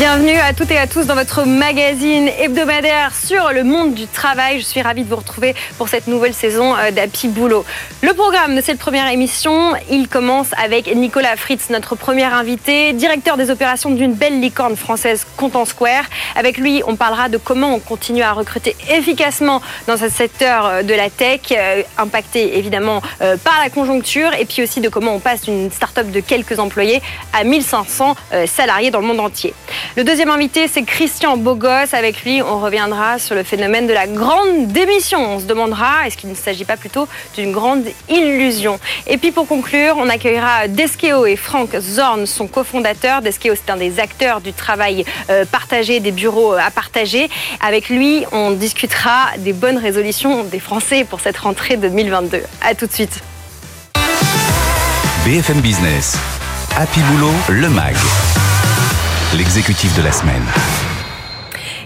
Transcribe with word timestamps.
Bienvenue 0.00 0.38
à 0.38 0.54
toutes 0.54 0.70
et 0.70 0.78
à 0.78 0.86
tous 0.86 1.04
dans 1.04 1.14
votre 1.14 1.44
magazine 1.44 2.30
hebdomadaire 2.38 3.14
sur 3.14 3.52
le 3.52 3.64
monde 3.64 3.92
du 3.92 4.06
travail. 4.06 4.58
Je 4.58 4.64
suis 4.64 4.80
ravie 4.80 5.04
de 5.04 5.10
vous 5.10 5.16
retrouver 5.16 5.54
pour 5.76 5.90
cette 5.90 6.06
nouvelle 6.06 6.32
saison 6.32 6.74
euh, 6.74 6.90
d'Happy 6.90 7.28
Boulot. 7.28 7.66
Le 8.00 8.14
programme 8.14 8.56
de 8.56 8.62
cette 8.62 8.78
première 8.78 9.08
émission, 9.08 9.74
il 9.90 10.08
commence 10.08 10.54
avec 10.56 10.86
Nicolas 10.96 11.36
Fritz, 11.36 11.68
notre 11.68 11.96
premier 11.96 12.24
invité, 12.24 12.94
directeur 12.94 13.36
des 13.36 13.50
opérations 13.50 13.90
d'une 13.90 14.14
belle 14.14 14.40
licorne 14.40 14.74
française, 14.74 15.26
Content 15.36 15.66
Square. 15.66 16.04
Avec 16.34 16.56
lui, 16.56 16.82
on 16.86 16.96
parlera 16.96 17.28
de 17.28 17.36
comment 17.36 17.74
on 17.74 17.78
continue 17.78 18.22
à 18.22 18.32
recruter 18.32 18.74
efficacement 18.88 19.60
dans 19.86 19.98
ce 19.98 20.08
secteur 20.08 20.64
euh, 20.64 20.82
de 20.82 20.94
la 20.94 21.10
tech, 21.10 21.40
euh, 21.52 21.82
impacté 21.98 22.56
évidemment 22.56 23.02
par 23.44 23.60
la 23.62 23.68
conjoncture, 23.68 24.32
et 24.32 24.46
puis 24.46 24.62
aussi 24.62 24.80
de 24.80 24.88
comment 24.88 25.12
on 25.12 25.18
passe 25.18 25.42
d'une 25.42 25.70
start-up 25.70 26.10
de 26.10 26.20
quelques 26.20 26.58
employés 26.58 27.02
à 27.34 27.44
1500 27.44 28.16
salariés 28.46 28.90
dans 28.90 29.00
le 29.00 29.06
monde 29.06 29.20
entier. 29.20 29.52
Le 29.96 30.04
deuxième 30.04 30.30
invité, 30.30 30.68
c'est 30.68 30.84
Christian 30.84 31.36
Bogos. 31.36 31.94
Avec 31.94 32.22
lui, 32.22 32.42
on 32.42 32.60
reviendra 32.60 33.18
sur 33.18 33.34
le 33.34 33.42
phénomène 33.42 33.88
de 33.88 33.92
la 33.92 34.06
grande 34.06 34.68
démission. 34.68 35.34
On 35.34 35.40
se 35.40 35.46
demandera, 35.46 36.06
est-ce 36.06 36.16
qu'il 36.16 36.30
ne 36.30 36.36
s'agit 36.36 36.64
pas 36.64 36.76
plutôt 36.76 37.08
d'une 37.34 37.50
grande 37.50 37.84
illusion? 38.08 38.78
Et 39.08 39.18
puis 39.18 39.32
pour 39.32 39.48
conclure, 39.48 39.96
on 39.98 40.08
accueillera 40.08 40.68
Deskeo 40.68 41.26
et 41.26 41.34
Frank 41.34 41.76
Zorn, 41.80 42.24
son 42.26 42.46
cofondateur. 42.46 43.20
Deskeo, 43.20 43.54
c'est 43.56 43.70
un 43.72 43.76
des 43.76 43.98
acteurs 43.98 44.40
du 44.40 44.52
travail 44.52 45.04
euh, 45.28 45.44
partagé, 45.44 45.98
des 45.98 46.12
bureaux 46.12 46.54
euh, 46.54 46.58
à 46.64 46.70
partager. 46.70 47.28
Avec 47.60 47.88
lui, 47.88 48.24
on 48.30 48.52
discutera 48.52 49.30
des 49.38 49.52
bonnes 49.52 49.78
résolutions 49.78 50.44
des 50.44 50.60
Français 50.60 51.04
pour 51.04 51.18
cette 51.18 51.38
rentrée 51.38 51.76
2022. 51.76 52.42
A 52.62 52.74
tout 52.76 52.86
de 52.86 52.92
suite. 52.92 53.20
BFM 55.24 55.60
Business. 55.60 56.16
Happy 56.76 57.00
Boulot, 57.00 57.34
le 57.48 57.68
MAG 57.68 57.96
l'exécutif 59.36 59.96
de 59.96 60.02
la 60.02 60.10
semaine. 60.10 60.42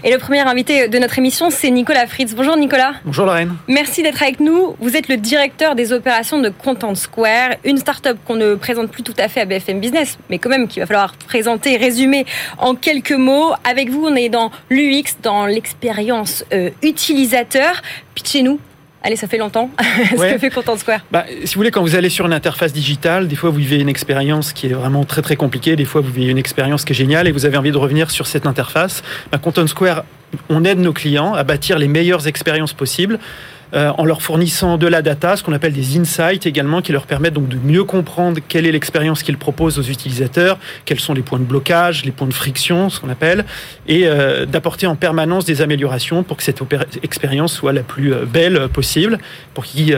Et 0.03 0.11
le 0.11 0.17
premier 0.17 0.39
invité 0.39 0.87
de 0.87 0.97
notre 0.97 1.17
émission, 1.19 1.49
c'est 1.49 1.69
Nicolas 1.69 2.07
Fritz. 2.07 2.33
Bonjour 2.33 2.57
Nicolas. 2.57 2.93
Bonjour 3.05 3.25
Lorraine. 3.25 3.55
Merci 3.67 4.01
d'être 4.01 4.21
avec 4.21 4.39
nous. 4.39 4.75
Vous 4.79 4.95
êtes 4.97 5.07
le 5.07 5.17
directeur 5.17 5.75
des 5.75 5.93
opérations 5.93 6.39
de 6.39 6.49
Content 6.49 6.95
Square, 6.95 7.51
une 7.63 7.77
start-up 7.77 8.17
qu'on 8.25 8.35
ne 8.35 8.55
présente 8.55 8.89
plus 8.89 9.03
tout 9.03 9.13
à 9.17 9.27
fait 9.27 9.41
à 9.41 9.45
BFM 9.45 9.79
Business, 9.79 10.17
mais 10.29 10.39
quand 10.39 10.49
même 10.49 10.67
qu'il 10.67 10.81
va 10.81 10.87
falloir 10.87 11.13
présenter, 11.27 11.77
résumer 11.77 12.25
en 12.57 12.73
quelques 12.73 13.11
mots. 13.11 13.53
Avec 13.63 13.89
vous, 13.89 14.05
on 14.05 14.15
est 14.15 14.29
dans 14.29 14.51
l'UX, 14.69 15.17
dans 15.21 15.45
l'expérience 15.45 16.45
euh, 16.51 16.71
utilisateur. 16.81 17.81
Pitchez-nous 18.15 18.59
allez, 19.05 19.15
ça 19.15 19.27
fait 19.27 19.37
longtemps, 19.37 19.69
ce 20.17 20.33
que 20.33 20.37
fait 20.37 20.49
Content 20.49 20.77
Square? 20.77 21.01
Bah, 21.11 21.25
Si 21.45 21.53
vous 21.53 21.59
voulez, 21.59 21.71
quand 21.71 21.81
vous 21.81 21.95
allez 21.95 22.09
sur 22.09 22.25
une 22.25 22.33
interface 22.33 22.73
digitale, 22.73 23.27
des 23.27 23.35
fois 23.35 23.51
vous 23.51 23.57
vivez 23.57 23.79
une 23.79 23.89
expérience 23.89 24.51
qui 24.51 24.67
est 24.67 24.73
vraiment 24.73 25.05
très 25.05 25.21
très 25.21 25.35
compliquée, 25.35 25.75
des 25.75 25.85
fois 25.85 26.01
vous 26.01 26.11
vivez 26.11 26.31
une 26.31 26.37
expérience 26.37 26.83
qui 26.83 26.93
est 26.93 26.95
géniale 26.95 27.27
et 27.27 27.31
vous 27.31 27.45
avez 27.45 27.57
envie 27.57 27.71
de 27.71 27.77
revenir 27.77 28.09
sur 28.09 28.25
cette 28.27 28.47
interface. 28.47 29.03
Bah, 29.31 29.37
Content 29.37 29.67
Square, 29.67 30.03
on 30.49 30.65
aide 30.65 30.79
nos 30.79 30.93
clients 30.93 31.33
à 31.33 31.43
bâtir 31.43 31.77
les 31.77 31.87
meilleures 31.87 32.27
expériences 32.27 32.73
possibles 32.73 33.19
euh, 33.73 33.91
en 33.97 34.05
leur 34.05 34.21
fournissant 34.21 34.77
de 34.77 34.87
la 34.87 35.01
data, 35.01 35.35
ce 35.35 35.43
qu'on 35.43 35.53
appelle 35.53 35.73
des 35.73 35.97
insights 35.97 36.45
également, 36.45 36.81
qui 36.81 36.91
leur 36.91 37.05
permettent 37.05 37.33
donc 37.33 37.47
de 37.47 37.57
mieux 37.57 37.83
comprendre 37.83 38.39
quelle 38.47 38.65
est 38.65 38.71
l'expérience 38.71 39.23
qu'ils 39.23 39.37
proposent 39.37 39.79
aux 39.79 39.83
utilisateurs, 39.83 40.57
quels 40.85 40.99
sont 40.99 41.13
les 41.13 41.21
points 41.21 41.39
de 41.39 41.43
blocage, 41.43 42.05
les 42.05 42.11
points 42.11 42.27
de 42.27 42.33
friction, 42.33 42.89
ce 42.89 42.99
qu'on 42.99 43.09
appelle, 43.09 43.45
et 43.87 44.03
euh, 44.05 44.45
d'apporter 44.45 44.87
en 44.87 44.95
permanence 44.95 45.45
des 45.45 45.61
améliorations 45.61 46.23
pour 46.23 46.37
que 46.37 46.43
cette 46.43 46.61
expérience 47.03 47.53
soit 47.53 47.73
la 47.73 47.83
plus 47.83 48.13
euh, 48.13 48.25
belle 48.25 48.69
possible, 48.69 49.17
pour 49.53 49.65
qu'ils 49.65 49.97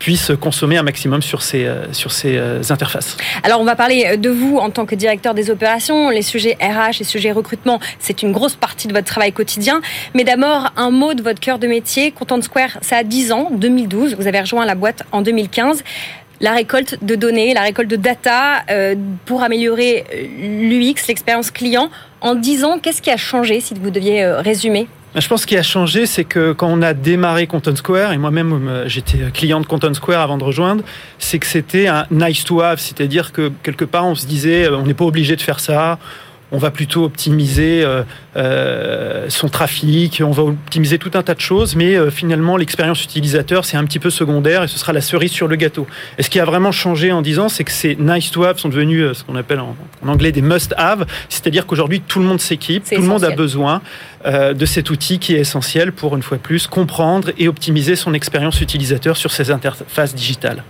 puissent 0.00 0.32
consommer 0.40 0.78
un 0.78 0.82
maximum 0.82 1.22
sur 1.22 1.42
ces, 1.42 1.66
euh, 1.66 1.92
sur 1.92 2.10
ces 2.10 2.36
euh, 2.36 2.60
interfaces. 2.70 3.16
Alors 3.44 3.60
on 3.60 3.64
va 3.64 3.76
parler 3.76 4.16
de 4.16 4.30
vous 4.30 4.56
en 4.56 4.70
tant 4.70 4.86
que 4.86 4.96
directeur 4.96 5.34
des 5.34 5.50
opérations. 5.50 6.08
Les 6.08 6.22
sujets 6.22 6.56
RH, 6.60 6.98
les 6.98 7.04
sujets 7.04 7.30
recrutement, 7.30 7.78
c'est 8.00 8.22
une 8.22 8.32
grosse 8.32 8.56
partie 8.56 8.88
de 8.88 8.92
votre 8.92 9.06
travail 9.06 9.32
quotidien. 9.32 9.80
Mais 10.14 10.24
d'abord, 10.24 10.72
un 10.76 10.90
mot 10.90 11.14
de 11.14 11.22
votre 11.22 11.38
cœur 11.38 11.58
de 11.58 11.68
métier. 11.68 12.10
Content 12.10 12.40
Square, 12.40 12.78
ça 12.80 12.96
a 12.96 13.04
10 13.04 13.30
ans, 13.30 13.50
2012. 13.52 14.16
Vous 14.18 14.26
avez 14.26 14.40
rejoint 14.40 14.64
la 14.64 14.74
boîte 14.74 15.04
en 15.12 15.22
2015 15.22 15.84
la 16.42 16.52
récolte 16.52 17.04
de 17.04 17.16
données, 17.16 17.52
la 17.52 17.60
récolte 17.60 17.90
de 17.90 17.96
data 17.96 18.62
euh, 18.70 18.94
pour 19.26 19.42
améliorer 19.42 20.06
l'UX, 20.40 21.06
l'expérience 21.06 21.50
client. 21.50 21.90
En 22.22 22.34
10 22.34 22.64
ans, 22.64 22.78
qu'est-ce 22.78 23.02
qui 23.02 23.10
a 23.10 23.18
changé 23.18 23.60
si 23.60 23.74
vous 23.74 23.90
deviez 23.90 24.24
résumer? 24.24 24.88
Je 25.16 25.26
pense 25.26 25.44
qu'il 25.44 25.58
a 25.58 25.62
changé, 25.62 26.06
c'est 26.06 26.24
que 26.24 26.52
quand 26.52 26.68
on 26.68 26.82
a 26.82 26.94
démarré 26.94 27.46
Content 27.46 27.74
Square, 27.74 28.12
et 28.12 28.18
moi-même 28.18 28.68
euh, 28.68 28.88
j'étais 28.88 29.18
client 29.34 29.60
de 29.60 29.66
Content 29.66 29.92
Square 29.92 30.20
avant 30.20 30.38
de 30.38 30.44
rejoindre, 30.44 30.84
c'est 31.18 31.38
que 31.38 31.46
c'était 31.46 31.88
un 31.88 32.06
nice 32.10 32.44
to 32.44 32.60
have, 32.60 32.78
c'est-à-dire 32.78 33.32
que 33.32 33.50
quelque 33.62 33.84
part 33.84 34.06
on 34.06 34.14
se 34.14 34.26
disait 34.26 34.66
euh, 34.66 34.76
on 34.76 34.86
n'est 34.86 34.94
pas 34.94 35.04
obligé 35.04 35.34
de 35.34 35.42
faire 35.42 35.58
ça, 35.58 35.98
on 36.52 36.58
va 36.58 36.70
plutôt 36.70 37.04
optimiser 37.04 37.82
euh, 37.84 38.02
euh, 38.36 39.26
son 39.28 39.48
trafic, 39.48 40.22
on 40.24 40.30
va 40.30 40.42
optimiser 40.44 40.98
tout 40.98 41.10
un 41.14 41.22
tas 41.22 41.34
de 41.34 41.40
choses, 41.40 41.76
mais 41.76 41.96
euh, 41.96 42.10
finalement 42.10 42.56
l'expérience 42.56 43.04
utilisateur 43.04 43.64
c'est 43.64 43.76
un 43.76 43.84
petit 43.84 43.98
peu 43.98 44.10
secondaire 44.10 44.64
et 44.64 44.68
ce 44.68 44.78
sera 44.78 44.92
la 44.92 45.00
cerise 45.00 45.32
sur 45.32 45.48
le 45.48 45.56
gâteau. 45.56 45.86
Et 46.18 46.22
ce 46.22 46.30
qui 46.30 46.40
a 46.40 46.44
vraiment 46.44 46.72
changé 46.72 47.12
en 47.12 47.22
10 47.22 47.38
ans, 47.38 47.48
c'est 47.48 47.64
que 47.64 47.72
ces 47.72 47.96
nice 47.96 48.30
to 48.30 48.44
have 48.44 48.58
sont 48.58 48.68
devenus 48.68 49.12
ce 49.12 49.24
qu'on 49.24 49.36
appelle 49.36 49.60
en, 49.60 49.76
anglais 50.06 50.32
des 50.32 50.42
must 50.42 50.74
have, 50.76 51.06
c'est-à-dire 51.28 51.66
qu'aujourd'hui 51.66 52.00
tout 52.00 52.18
le 52.18 52.24
monde 52.24 52.40
s'équipe, 52.40 52.84
tout 52.84 53.00
le 53.00 53.06
monde 53.06 53.24
a 53.24 53.30
besoin 53.30 53.82
de 54.26 54.66
cet 54.66 54.90
outil 54.90 55.18
qui 55.18 55.34
est 55.34 55.40
essentiel 55.40 55.92
pour 55.92 56.16
une 56.16 56.22
fois 56.22 56.38
plus 56.38 56.66
comprendre 56.66 57.30
et 57.38 57.48
optimiser 57.48 57.96
son 57.96 58.12
expérience 58.14 58.60
utilisateur 58.60 59.16
sur 59.16 59.30
ces 59.30 59.50
interfaces 59.50 60.14
digitales. 60.14 60.62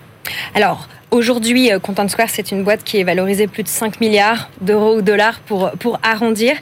Alors, 0.54 0.88
aujourd'hui, 1.10 1.72
euh, 1.72 1.78
Content 1.78 2.08
Square, 2.08 2.30
c'est 2.30 2.50
une 2.50 2.62
boîte 2.64 2.84
qui 2.84 2.98
est 2.98 3.04
valorisée 3.04 3.46
plus 3.46 3.62
de 3.62 3.68
5 3.68 4.00
milliards 4.00 4.50
d'euros 4.60 4.96
ou 4.96 5.02
dollars 5.02 5.40
pour, 5.40 5.70
pour 5.72 5.98
arrondir. 6.02 6.54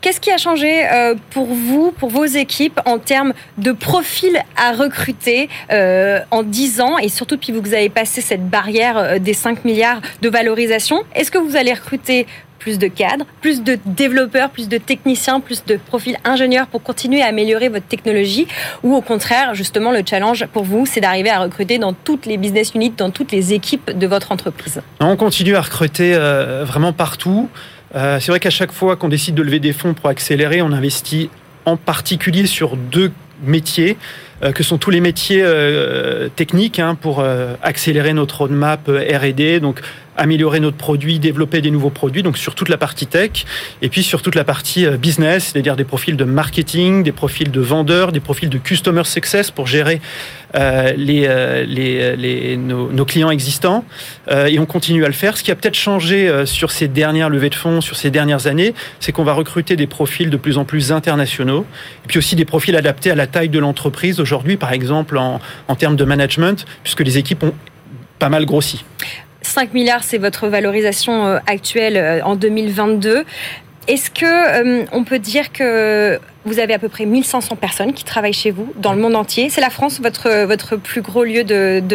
Qu'est-ce 0.00 0.20
qui 0.20 0.30
a 0.30 0.38
changé 0.38 0.86
euh, 0.86 1.14
pour 1.30 1.46
vous, 1.46 1.92
pour 1.92 2.08
vos 2.08 2.24
équipes, 2.24 2.80
en 2.84 2.98
termes 2.98 3.32
de 3.58 3.72
profil 3.72 4.40
à 4.56 4.72
recruter 4.72 5.48
euh, 5.70 6.20
en 6.30 6.42
10 6.42 6.80
ans? 6.80 6.98
Et 6.98 7.08
surtout 7.08 7.36
depuis 7.36 7.52
que 7.52 7.58
vous 7.58 7.74
avez 7.74 7.88
passé 7.88 8.20
cette 8.20 8.48
barrière 8.48 9.20
des 9.20 9.34
5 9.34 9.64
milliards 9.64 10.00
de 10.20 10.28
valorisation 10.28 11.02
Est-ce 11.14 11.30
que 11.30 11.38
vous 11.38 11.56
allez 11.56 11.72
recruter 11.72 12.26
plus 12.62 12.78
de 12.78 12.86
cadres, 12.86 13.24
plus 13.40 13.62
de 13.62 13.76
développeurs, 13.84 14.50
plus 14.50 14.68
de 14.68 14.78
techniciens, 14.78 15.40
plus 15.40 15.64
de 15.64 15.76
profils 15.76 16.16
ingénieurs 16.24 16.68
pour 16.68 16.80
continuer 16.80 17.20
à 17.20 17.26
améliorer 17.26 17.68
votre 17.68 17.86
technologie 17.86 18.46
Ou 18.84 18.94
au 18.94 19.00
contraire, 19.00 19.54
justement, 19.54 19.90
le 19.90 20.02
challenge 20.08 20.46
pour 20.52 20.62
vous, 20.62 20.86
c'est 20.86 21.00
d'arriver 21.00 21.30
à 21.30 21.40
recruter 21.40 21.78
dans 21.78 21.92
toutes 21.92 22.24
les 22.24 22.36
business 22.36 22.72
units, 22.74 22.94
dans 22.96 23.10
toutes 23.10 23.32
les 23.32 23.52
équipes 23.52 23.90
de 23.90 24.06
votre 24.06 24.30
entreprise 24.30 24.80
On 25.00 25.16
continue 25.16 25.56
à 25.56 25.60
recruter 25.60 26.14
euh, 26.14 26.64
vraiment 26.64 26.92
partout. 26.92 27.48
Euh, 27.96 28.20
c'est 28.20 28.30
vrai 28.30 28.38
qu'à 28.38 28.50
chaque 28.50 28.72
fois 28.72 28.94
qu'on 28.94 29.08
décide 29.08 29.34
de 29.34 29.42
lever 29.42 29.58
des 29.58 29.72
fonds 29.72 29.92
pour 29.92 30.08
accélérer, 30.08 30.62
on 30.62 30.72
investit 30.72 31.30
en 31.64 31.76
particulier 31.76 32.46
sur 32.46 32.76
deux 32.76 33.10
métiers 33.44 33.96
euh, 34.44 34.52
que 34.52 34.62
sont 34.62 34.78
tous 34.78 34.90
les 34.90 35.00
métiers 35.00 35.44
techniques 36.36 36.78
hein, 36.78 36.94
pour 36.94 37.24
accélérer 37.62 38.12
notre 38.12 38.38
roadmap 38.38 38.88
R&D. 38.88 39.58
Donc 39.58 39.80
améliorer 40.16 40.60
notre 40.60 40.76
produit, 40.76 41.18
développer 41.18 41.60
des 41.60 41.70
nouveaux 41.70 41.90
produits, 41.90 42.22
donc 42.22 42.36
sur 42.36 42.54
toute 42.54 42.68
la 42.68 42.76
partie 42.76 43.06
tech, 43.06 43.44
et 43.80 43.88
puis 43.88 44.02
sur 44.02 44.22
toute 44.22 44.34
la 44.34 44.44
partie 44.44 44.86
euh, 44.86 44.96
business, 44.96 45.50
c'est-à-dire 45.52 45.76
des 45.76 45.84
profils 45.84 46.16
de 46.16 46.24
marketing, 46.24 47.02
des 47.02 47.12
profils 47.12 47.50
de 47.50 47.60
vendeurs, 47.60 48.12
des 48.12 48.20
profils 48.20 48.48
de 48.48 48.58
customer 48.58 49.04
success 49.04 49.50
pour 49.50 49.66
gérer 49.66 50.00
euh, 50.54 50.92
les, 50.96 51.24
euh, 51.26 51.64
les, 51.64 52.16
les 52.16 52.56
nos, 52.56 53.04
clients 53.04 53.30
existants. 53.30 53.84
et 54.30 54.58
on 54.58 54.66
continue 54.66 55.04
à 55.04 55.08
le 55.08 55.12
faire. 55.12 55.36
Ce 55.36 55.42
qui 55.42 55.50
a 55.50 55.56
peut-être 55.56 55.74
changé 55.74 56.30
sur 56.46 56.70
ces 56.70 56.86
dernières 56.86 57.28
levées 57.30 57.50
de 57.50 57.54
fonds, 57.54 57.80
sur 57.80 57.96
ces 57.96 58.10
dernières 58.10 58.46
années, 58.46 58.74
c'est 59.00 59.10
qu'on 59.10 59.24
va 59.24 59.32
recruter 59.32 59.74
des 59.74 59.88
profils 59.88 60.30
de 60.30 60.36
plus 60.36 60.58
en 60.58 60.64
plus 60.64 60.92
internationaux, 60.92 61.66
et 62.04 62.08
puis 62.08 62.18
aussi 62.18 62.36
des 62.36 62.44
profils 62.44 62.76
adaptés 62.76 63.10
à 63.10 63.16
la 63.16 63.26
taille 63.26 63.48
de 63.48 63.58
l'entreprise. 63.58 64.20
Aujourd'hui, 64.20 64.56
par 64.56 64.72
exemple, 64.72 65.18
en, 65.18 65.40
en 65.66 65.74
termes 65.74 65.96
de 65.96 66.04
management, 66.04 66.64
puisque 66.84 67.00
les 67.00 67.18
équipes 67.18 67.42
ont 67.42 67.54
pas 68.18 68.28
mal 68.28 68.46
grossi. 68.46 68.84
5 69.52 69.74
milliards, 69.74 70.02
c'est 70.02 70.16
votre 70.18 70.48
valorisation 70.48 71.26
euh, 71.26 71.38
actuelle 71.46 71.98
euh, 71.98 72.24
en 72.24 72.36
2022. 72.36 73.24
Est-ce 73.86 74.10
que 74.10 74.24
euh, 74.24 74.84
on 74.92 75.04
peut 75.04 75.18
dire 75.18 75.52
que 75.52 76.18
vous 76.46 76.58
avez 76.58 76.72
à 76.72 76.78
peu 76.78 76.88
près 76.88 77.04
1500 77.04 77.56
personnes 77.56 77.92
qui 77.92 78.04
travaillent 78.04 78.32
chez 78.32 78.50
vous 78.50 78.72
dans 78.76 78.94
le 78.94 79.00
monde 79.00 79.14
entier? 79.14 79.50
C'est 79.50 79.60
la 79.60 79.68
France 79.68 80.00
votre 80.00 80.46
votre 80.46 80.76
plus 80.76 81.02
gros 81.02 81.24
lieu 81.24 81.44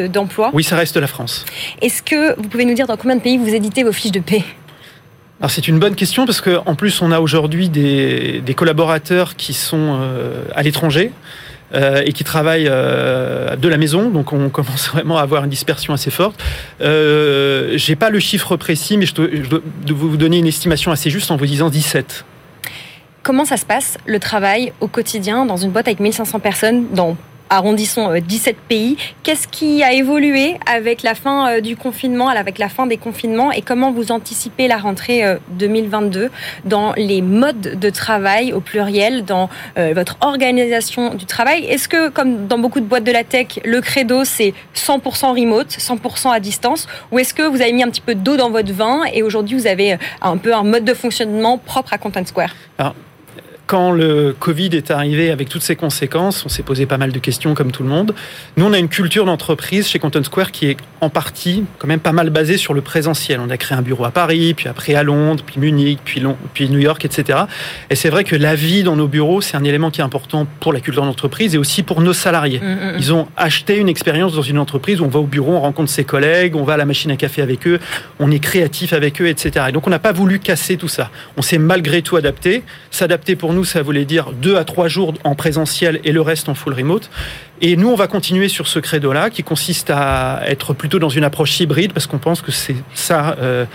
d'emploi? 0.08 0.52
Oui, 0.54 0.64
ça 0.64 0.76
reste 0.76 0.98
la 0.98 1.08
France. 1.08 1.46
Est-ce 1.82 2.04
que 2.04 2.40
vous 2.40 2.48
pouvez 2.48 2.66
nous 2.66 2.76
dire 2.76 2.86
dans 2.86 2.98
combien 2.98 3.16
de 3.16 3.22
pays 3.22 3.38
vous 3.38 3.56
éditez 3.56 3.84
vos 3.84 3.92
fiches 3.92 4.12
de 4.12 4.20
paix 4.20 4.44
alors 5.40 5.52
c'est 5.52 5.68
une 5.68 5.78
bonne 5.78 5.94
question 5.94 6.26
parce 6.26 6.42
qu'en 6.42 6.74
plus 6.74 7.00
on 7.04 7.12
a 7.12 7.20
aujourd'hui 7.20 7.70
des, 7.70 8.42
collaborateurs 8.56 9.36
qui 9.36 9.54
sont 9.54 10.00
à 10.56 10.64
l'étranger. 10.64 11.12
Euh, 11.74 12.02
et 12.06 12.14
qui 12.14 12.24
travaillent 12.24 12.70
euh, 12.70 13.58
de 13.58 13.68
la 13.68 13.76
maison, 13.76 14.10
donc 14.10 14.32
on 14.32 14.48
commence 14.58 14.88
vraiment 14.88 15.18
à 15.18 15.22
avoir 15.22 15.44
une 15.44 15.50
dispersion 15.50 15.94
assez 15.94 16.12
forte. 16.12 16.42
Euh, 16.80 17.74
J'ai 17.76 17.98
pas 17.98 18.10
le 18.10 18.20
chiffre 18.20 18.56
précis, 18.56 18.98
mais 18.98 19.06
je 19.06 19.14
dois, 19.14 19.60
vous 19.90 20.16
donner 20.16 20.38
une 20.38 20.48
estimation 20.48 20.92
assez 20.92 21.10
juste 21.10 21.30
en 21.30 21.36
vous 21.36 21.46
disant 21.46 21.70
17 21.70 22.26
comment 23.24 23.44
ça 23.44 23.58
se 23.58 23.66
passe 23.66 23.98
le 24.06 24.22
travail 24.22 24.72
au 24.80 24.88
quotidien 24.88 25.46
dans 25.46 25.58
une 25.58 25.72
boîte 25.72 25.90
avec 25.90 26.00
1500 26.00 26.40
personnes 26.40 26.86
dans 26.94 27.18
arrondissons 27.50 28.14
17 28.14 28.56
euh, 28.56 28.60
pays. 28.68 28.98
Qu'est-ce 29.24 29.48
qui 29.48 29.84
a 29.84 29.94
évolué 29.94 30.56
avec 30.66 31.04
la 31.04 31.16
fin 31.16 31.50
euh, 31.50 31.62
du 31.62 31.76
confinement, 31.76 32.30
avec 32.30 32.58
la 32.58 32.70
fin 32.70 32.88
des 32.88 32.98
confinements 32.98 33.52
et 33.52 33.62
comment 33.62 33.92
vous 33.92 34.12
anticipez 34.12 34.68
la 34.68 34.78
rentrée 34.78 35.24
2022 35.52 36.24
euh, 36.24 36.30
dans 36.66 36.94
les 36.94 37.22
modes 37.22 37.80
de 37.80 37.90
travail 37.90 38.54
au 38.54 38.60
pluriel, 38.60 39.26
dans 39.26 39.50
votre 39.76 40.18
organisation 40.22 41.14
du 41.14 41.26
travail? 41.26 41.66
Est-ce 41.66 41.88
que, 41.88 42.10
comme 42.10 42.48
dans 42.48 42.60
beaucoup 42.60 42.80
de 42.80 42.86
boîtes 42.86 43.04
de 43.04 43.12
la 43.12 43.24
tech, 43.24 43.60
le 43.64 43.82
credo 43.82 44.24
c'est 44.24 44.54
100% 44.76 45.40
remote, 45.40 45.70
100% 45.70 46.32
à 46.32 46.40
distance? 46.40 46.88
Ou 47.12 47.20
est-ce 47.20 47.34
que 47.34 47.44
vous 47.44 47.62
avez 47.62 47.74
mis 47.74 47.84
un 47.84 47.90
petit 47.90 48.02
peu 48.02 48.16
d'eau 48.16 48.38
dans 48.38 48.50
votre 48.50 48.74
vin 48.74 49.02
et 49.14 49.24
aujourd'hui 49.24 49.58
vous 49.58 49.68
avez 49.68 49.98
un 50.22 50.38
peu 50.38 50.54
un 50.54 50.64
mode 50.64 50.86
de 50.86 50.94
fonctionnement 50.94 51.58
propre 51.58 51.94
à 51.94 51.98
Content 51.98 52.26
Square? 52.26 52.54
Quand 53.68 53.92
le 53.92 54.34
Covid 54.40 54.70
est 54.72 54.92
arrivé 54.92 55.30
avec 55.30 55.50
toutes 55.50 55.62
ses 55.62 55.76
conséquences, 55.76 56.46
on 56.46 56.50
s'est 56.50 56.64
posé 56.64 56.86
pas 56.86 56.98
mal 56.98 57.12
de 57.12 57.20
questions 57.20 57.54
comme 57.54 57.72
tout 57.74 57.84
le 57.84 57.90
monde. 57.90 58.16
Nous, 58.56 58.66
on 58.66 58.72
a 58.72 58.80
une 58.80 58.88
culture 58.88 59.26
d'entreprise 59.26 59.88
chez 59.88 60.00
Content 60.00 60.24
Square 60.24 60.52
qui 60.54 60.68
est 60.68 60.78
en 61.02 61.10
partie 61.10 61.66
quand 61.78 61.88
même 61.88 62.00
pas 62.00 62.14
mal 62.14 62.30
basée 62.30 62.56
sur 62.58 62.74
le 62.74 62.80
présentiel. 62.82 63.42
On 63.42 63.50
a 63.50 63.58
créé 63.58 63.78
un 63.78 63.82
bureau 63.82 64.06
à 64.06 64.12
Paris, 64.12 64.54
puis 64.54 64.70
après 64.70 64.96
à 64.96 65.04
Londres, 65.04 65.44
puis 65.46 65.60
Munich, 65.60 66.00
puis, 66.04 66.24
puis 66.54 66.70
New 66.70 66.80
York, 66.80 67.04
etc. 67.04 67.40
Et 67.90 67.96
c'est 67.96 68.10
vrai 68.10 68.24
que 68.24 68.38
la 68.38 68.56
vie 68.56 68.84
dans 68.84 68.96
nos 68.96 69.08
bureaux, 69.08 69.42
c'est 69.42 69.58
un 69.58 69.64
élément 69.66 69.92
qui 69.92 70.00
est 70.00 70.04
important 70.04 70.48
pour 70.62 70.72
la 70.72 70.80
culture 70.80 71.04
d'entreprise 71.04 71.54
et 71.54 71.58
aussi 71.58 71.84
pour 71.84 72.02
nos 72.02 72.14
salariés. 72.14 72.60
Mm, 72.60 72.66
mm, 72.66 72.92
mm. 72.94 72.96
Ils 73.00 73.14
ont 73.14 73.28
acheté 73.36 73.78
une 73.78 73.90
expérience 73.90 74.34
dans 74.34 74.42
une 74.42 74.60
entreprise 74.60 75.02
où 75.02 75.06
on 75.06 75.10
va 75.10 75.20
au 75.20 75.28
bureau, 75.28 75.56
on 75.56 75.62
rencontre 75.62 75.92
ses 75.92 76.06
collègues, 76.06 76.56
on 76.56 76.64
va 76.64 76.74
à 76.74 76.78
la 76.78 76.86
machine 76.86 77.12
à 77.12 77.18
café 77.18 77.42
avec 77.42 77.68
eux, 77.68 77.80
on 78.20 78.32
est 78.32 78.40
créatif 78.40 78.94
avec 78.94 79.22
eux, 79.22 79.28
etc. 79.28 79.66
Et 79.68 79.72
donc 79.74 79.88
on 79.88 79.90
n'a 79.90 80.00
pas 80.00 80.14
voulu 80.14 80.40
casser 80.40 80.78
tout 80.78 80.88
ça. 80.88 81.12
On 81.36 81.42
s'est 81.42 81.58
malgré 81.58 82.02
tout 82.02 82.16
adapté. 82.16 82.64
S'adapter 82.92 83.36
pour 83.36 83.54
nous, 83.54 83.57
nous, 83.58 83.66
ça 83.66 83.82
voulait 83.82 84.06
dire 84.06 84.32
deux 84.32 84.56
à 84.56 84.64
trois 84.64 84.88
jours 84.88 85.16
en 85.24 85.34
présentiel 85.34 86.00
et 86.04 86.12
le 86.12 86.22
reste 86.22 86.48
en 86.48 86.54
full 86.54 86.74
remote. 86.74 87.10
Et 87.60 87.76
nous, 87.76 87.90
on 87.90 87.96
va 87.96 88.06
continuer 88.06 88.50
sur 88.50 88.68
ce 88.68 88.78
credo-là, 88.78 89.32
qui 89.32 89.42
consiste 89.42 89.90
à 89.90 90.42
être 90.46 90.76
plutôt 90.76 91.00
dans 91.00 91.10
une 91.10 91.24
approche 91.24 91.60
hybride, 91.60 91.92
parce 91.92 92.06
qu'on 92.06 92.20
pense 92.20 92.42
que 92.42 92.52
c'est 92.52 92.76
ça 92.94 93.36
euh, 93.40 93.66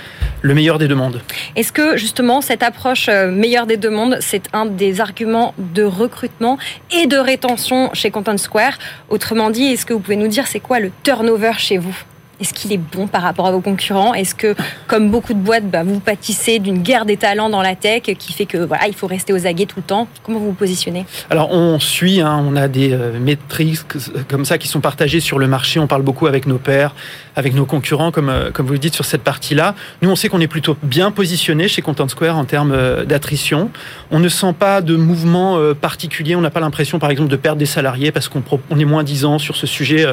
le 0.40 0.54
meilleur 0.54 0.78
des 0.78 0.86
deux 0.86 0.94
mondes. 0.94 1.20
Est-ce 1.56 1.72
que 1.72 1.96
justement 1.96 2.40
cette 2.40 2.62
approche 2.62 3.08
euh, 3.08 3.32
meilleure 3.32 3.66
des 3.66 3.76
deux 3.76 3.90
mondes, 3.90 4.18
c'est 4.20 4.44
un 4.52 4.66
des 4.66 5.00
arguments 5.00 5.52
de 5.58 5.82
recrutement 5.82 6.58
et 6.92 7.08
de 7.08 7.16
rétention 7.16 7.90
chez 7.92 8.12
Content 8.12 8.38
Square? 8.38 8.78
Autrement 9.08 9.50
dit, 9.50 9.64
est-ce 9.64 9.84
que 9.84 9.92
vous 9.92 10.00
pouvez 10.00 10.16
nous 10.16 10.28
dire 10.28 10.46
c'est 10.46 10.60
quoi 10.60 10.78
le 10.78 10.92
turnover 11.02 11.54
chez 11.58 11.78
vous? 11.78 11.96
Est-ce 12.42 12.52
qu'il 12.52 12.72
est 12.72 12.78
bon 12.78 13.06
par 13.06 13.22
rapport 13.22 13.46
à 13.46 13.52
vos 13.52 13.60
concurrents? 13.60 14.14
Est-ce 14.14 14.34
que, 14.34 14.56
comme 14.88 15.10
beaucoup 15.10 15.32
de 15.32 15.38
boîtes, 15.38 15.70
bah, 15.70 15.84
vous 15.84 16.00
pâtissez 16.00 16.58
d'une 16.58 16.82
guerre 16.82 17.04
des 17.06 17.16
talents 17.16 17.48
dans 17.48 17.62
la 17.62 17.76
tech 17.76 18.02
qui 18.02 18.32
fait 18.32 18.46
que 18.46 18.58
voilà, 18.58 18.88
il 18.88 18.94
faut 18.94 19.06
rester 19.06 19.32
aux 19.32 19.46
aguets 19.46 19.66
tout 19.66 19.78
le 19.78 19.84
temps? 19.84 20.08
Comment 20.24 20.40
vous 20.40 20.46
vous 20.46 20.52
positionnez? 20.52 21.06
Alors, 21.30 21.52
on 21.52 21.78
suit, 21.78 22.20
hein, 22.20 22.44
on 22.44 22.56
a 22.56 22.66
des 22.66 22.92
euh, 22.92 23.18
métriques 23.20 23.78
comme 24.28 24.44
ça 24.44 24.58
qui 24.58 24.66
sont 24.66 24.80
partagées 24.80 25.20
sur 25.20 25.38
le 25.38 25.46
marché. 25.46 25.78
On 25.78 25.86
parle 25.86 26.02
beaucoup 26.02 26.26
avec 26.26 26.46
nos 26.46 26.58
pairs, 26.58 26.96
avec 27.36 27.54
nos 27.54 27.64
concurrents, 27.64 28.10
comme, 28.10 28.28
euh, 28.28 28.50
comme 28.50 28.66
vous 28.66 28.72
le 28.72 28.80
dites, 28.80 28.94
sur 28.94 29.04
cette 29.04 29.22
partie-là. 29.22 29.76
Nous, 30.02 30.10
on 30.10 30.16
sait 30.16 30.28
qu'on 30.28 30.40
est 30.40 30.48
plutôt 30.48 30.76
bien 30.82 31.12
positionné 31.12 31.68
chez 31.68 31.80
Content 31.80 32.08
Square 32.08 32.36
en 32.36 32.44
termes 32.44 32.72
euh, 32.72 33.04
d'attrition. 33.04 33.70
On 34.10 34.18
ne 34.18 34.28
sent 34.28 34.52
pas 34.58 34.80
de 34.80 34.96
mouvement 34.96 35.58
particulier. 35.80 36.34
On 36.34 36.40
n'a 36.40 36.50
pas 36.50 36.60
l'impression, 36.60 36.98
par 36.98 37.10
exemple, 37.10 37.30
de 37.30 37.36
perdre 37.36 37.58
des 37.58 37.66
salariés 37.66 38.10
parce 38.10 38.28
qu'on 38.28 38.42
on 38.68 38.78
est 38.80 38.84
moins 38.84 39.04
disant 39.04 39.38
sur 39.38 39.54
ce 39.54 39.66
sujet 39.66 40.06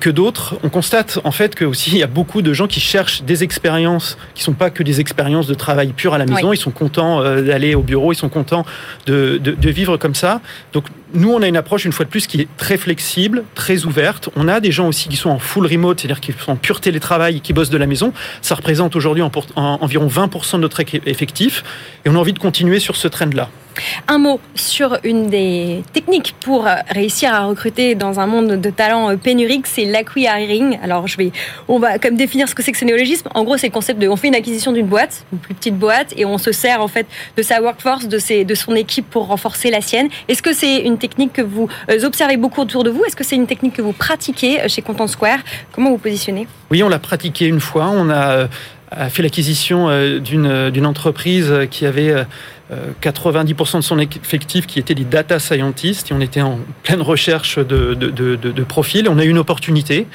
que 0.00 0.10
d'autres. 0.10 0.56
On 0.62 0.68
constate, 0.68 1.18
en 1.24 1.30
fait 1.34 1.54
que 1.54 1.64
aussi 1.64 1.90
il 1.92 1.98
y 1.98 2.02
a 2.02 2.06
beaucoup 2.06 2.40
de 2.40 2.52
gens 2.52 2.66
qui 2.66 2.80
cherchent 2.80 3.22
des 3.22 3.42
expériences 3.44 4.16
qui 4.34 4.42
sont 4.42 4.54
pas 4.54 4.70
que 4.70 4.82
des 4.82 5.00
expériences 5.00 5.46
de 5.46 5.54
travail 5.54 5.92
pur 5.92 6.14
à 6.14 6.18
la 6.18 6.26
maison. 6.26 6.52
Ils 6.52 6.58
sont 6.58 6.70
contents 6.70 7.20
euh, 7.20 7.42
d'aller 7.42 7.74
au 7.74 7.82
bureau, 7.82 8.12
ils 8.12 8.16
sont 8.16 8.28
contents 8.28 8.64
de, 9.06 9.38
de, 9.38 9.70
vivre 9.70 9.96
comme 9.96 10.14
ça. 10.14 10.40
Donc 10.72 10.86
nous, 11.12 11.32
on 11.32 11.42
a 11.42 11.48
une 11.48 11.56
approche 11.56 11.84
une 11.84 11.92
fois 11.92 12.04
de 12.04 12.10
plus 12.10 12.26
qui 12.26 12.40
est 12.40 12.48
très 12.56 12.76
flexible, 12.76 13.44
très 13.54 13.84
ouverte. 13.84 14.30
On 14.36 14.48
a 14.48 14.60
des 14.60 14.72
gens 14.72 14.88
aussi 14.88 15.08
qui 15.08 15.16
sont 15.16 15.30
en 15.30 15.38
full 15.38 15.66
remote, 15.66 16.00
c'est-à-dire 16.00 16.20
qui 16.20 16.32
sont 16.32 16.52
en 16.52 16.56
pur 16.56 16.80
télétravail, 16.80 17.40
qui 17.40 17.52
bossent 17.52 17.70
de 17.70 17.78
la 17.78 17.86
maison. 17.86 18.12
Ça 18.42 18.54
représente 18.54 18.96
aujourd'hui 18.96 19.22
en, 19.22 19.30
environ 19.56 20.06
20% 20.06 20.56
de 20.56 20.60
notre 20.60 20.80
effectif, 20.80 21.62
et 22.04 22.08
on 22.08 22.16
a 22.16 22.18
envie 22.18 22.32
de 22.32 22.38
continuer 22.38 22.78
sur 22.78 22.96
ce 22.96 23.08
trend-là. 23.08 23.48
Un 24.08 24.18
mot 24.18 24.40
sur 24.54 24.98
une 25.04 25.28
des 25.28 25.82
techniques 25.92 26.34
pour 26.40 26.66
réussir 26.90 27.32
à 27.34 27.44
recruter 27.46 27.94
dans 27.94 28.20
un 28.20 28.26
monde 28.26 28.60
de 28.60 28.70
talents 28.70 29.16
pénuriques, 29.16 29.66
c'est 29.66 29.84
l'acquiring. 29.84 30.78
Alors, 30.82 31.06
je 31.08 31.16
vais, 31.16 31.32
on 31.68 31.78
va 31.78 31.98
comme 31.98 32.16
définir 32.16 32.48
ce 32.48 32.54
que 32.54 32.62
c'est 32.62 32.72
que 32.72 32.78
ce 32.78 32.84
néologisme. 32.84 33.28
En 33.34 33.44
gros, 33.44 33.56
c'est 33.56 33.68
le 33.68 33.72
concept 33.72 34.00
de, 34.00 34.08
on 34.08 34.16
fait 34.16 34.28
une 34.28 34.34
acquisition 34.34 34.72
d'une 34.72 34.86
boîte, 34.86 35.24
une 35.32 35.38
plus 35.38 35.54
petite 35.54 35.76
boîte, 35.76 36.12
et 36.16 36.24
on 36.24 36.38
se 36.38 36.52
sert 36.52 36.80
en 36.80 36.88
fait 36.88 37.06
de 37.36 37.42
sa 37.42 37.60
workforce, 37.60 38.08
de, 38.08 38.18
ses, 38.18 38.44
de 38.44 38.54
son 38.54 38.74
équipe 38.74 39.08
pour 39.10 39.26
renforcer 39.26 39.70
la 39.70 39.80
sienne. 39.80 40.08
Est-ce 40.28 40.42
que 40.42 40.52
c'est 40.52 40.78
une 40.78 40.98
technique 40.98 41.32
que 41.32 41.42
vous 41.42 41.68
euh, 41.90 42.04
observez 42.04 42.36
beaucoup 42.36 42.60
autour 42.60 42.84
de 42.84 42.90
vous? 42.90 43.04
Est-ce 43.04 43.16
que 43.16 43.24
c'est 43.24 43.36
une 43.36 43.46
technique 43.46 43.74
que 43.74 43.82
vous 43.82 43.92
pratiquez 43.92 44.60
euh, 44.60 44.68
chez 44.68 44.82
Content 44.82 45.06
Square? 45.06 45.38
Comment 45.72 45.90
vous 45.90 45.98
positionnez? 45.98 46.46
Oui, 46.70 46.82
on 46.82 46.88
l'a 46.88 46.98
pratiqué 46.98 47.46
une 47.46 47.60
fois. 47.60 47.90
On 47.92 48.10
a 48.10 48.28
euh, 48.30 48.46
fait 49.08 49.22
l'acquisition 49.22 49.88
d'une 50.20 50.86
entreprise 50.86 51.52
qui 51.70 51.84
avait 51.84 52.14
90% 53.02 53.76
de 53.76 53.80
son 53.82 53.98
effectif 53.98 54.66
qui 54.66 54.78
était 54.78 54.94
des 54.94 55.04
data 55.04 55.38
scientists 55.38 56.10
et 56.10 56.14
on 56.14 56.20
était 56.20 56.40
en 56.40 56.58
pleine 56.82 57.02
recherche 57.02 57.58
de, 57.58 57.94
de, 57.94 58.62
profils. 58.64 59.06
On 59.08 59.18
a 59.18 59.24
eu 59.24 59.28
une 59.28 59.38
opportunité 59.38 60.06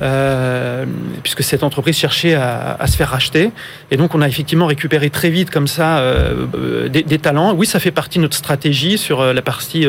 euh, 0.00 0.86
puisque 1.22 1.42
cette 1.42 1.62
entreprise 1.62 1.96
cherchait 1.96 2.34
à, 2.34 2.78
se 2.86 2.96
faire 2.96 3.10
racheter 3.10 3.50
et 3.90 3.98
donc 3.98 4.14
on 4.14 4.22
a 4.22 4.28
effectivement 4.28 4.66
récupéré 4.66 5.10
très 5.10 5.28
vite 5.28 5.50
comme 5.50 5.66
ça 5.66 5.98
euh, 5.98 6.88
des, 6.88 7.18
talents. 7.18 7.52
Oui, 7.52 7.66
ça 7.66 7.80
fait 7.80 7.90
partie 7.90 8.18
de 8.18 8.22
notre 8.22 8.36
stratégie 8.36 8.96
sur 8.96 9.20
euh, 9.20 9.32
la 9.34 9.42
partie 9.42 9.86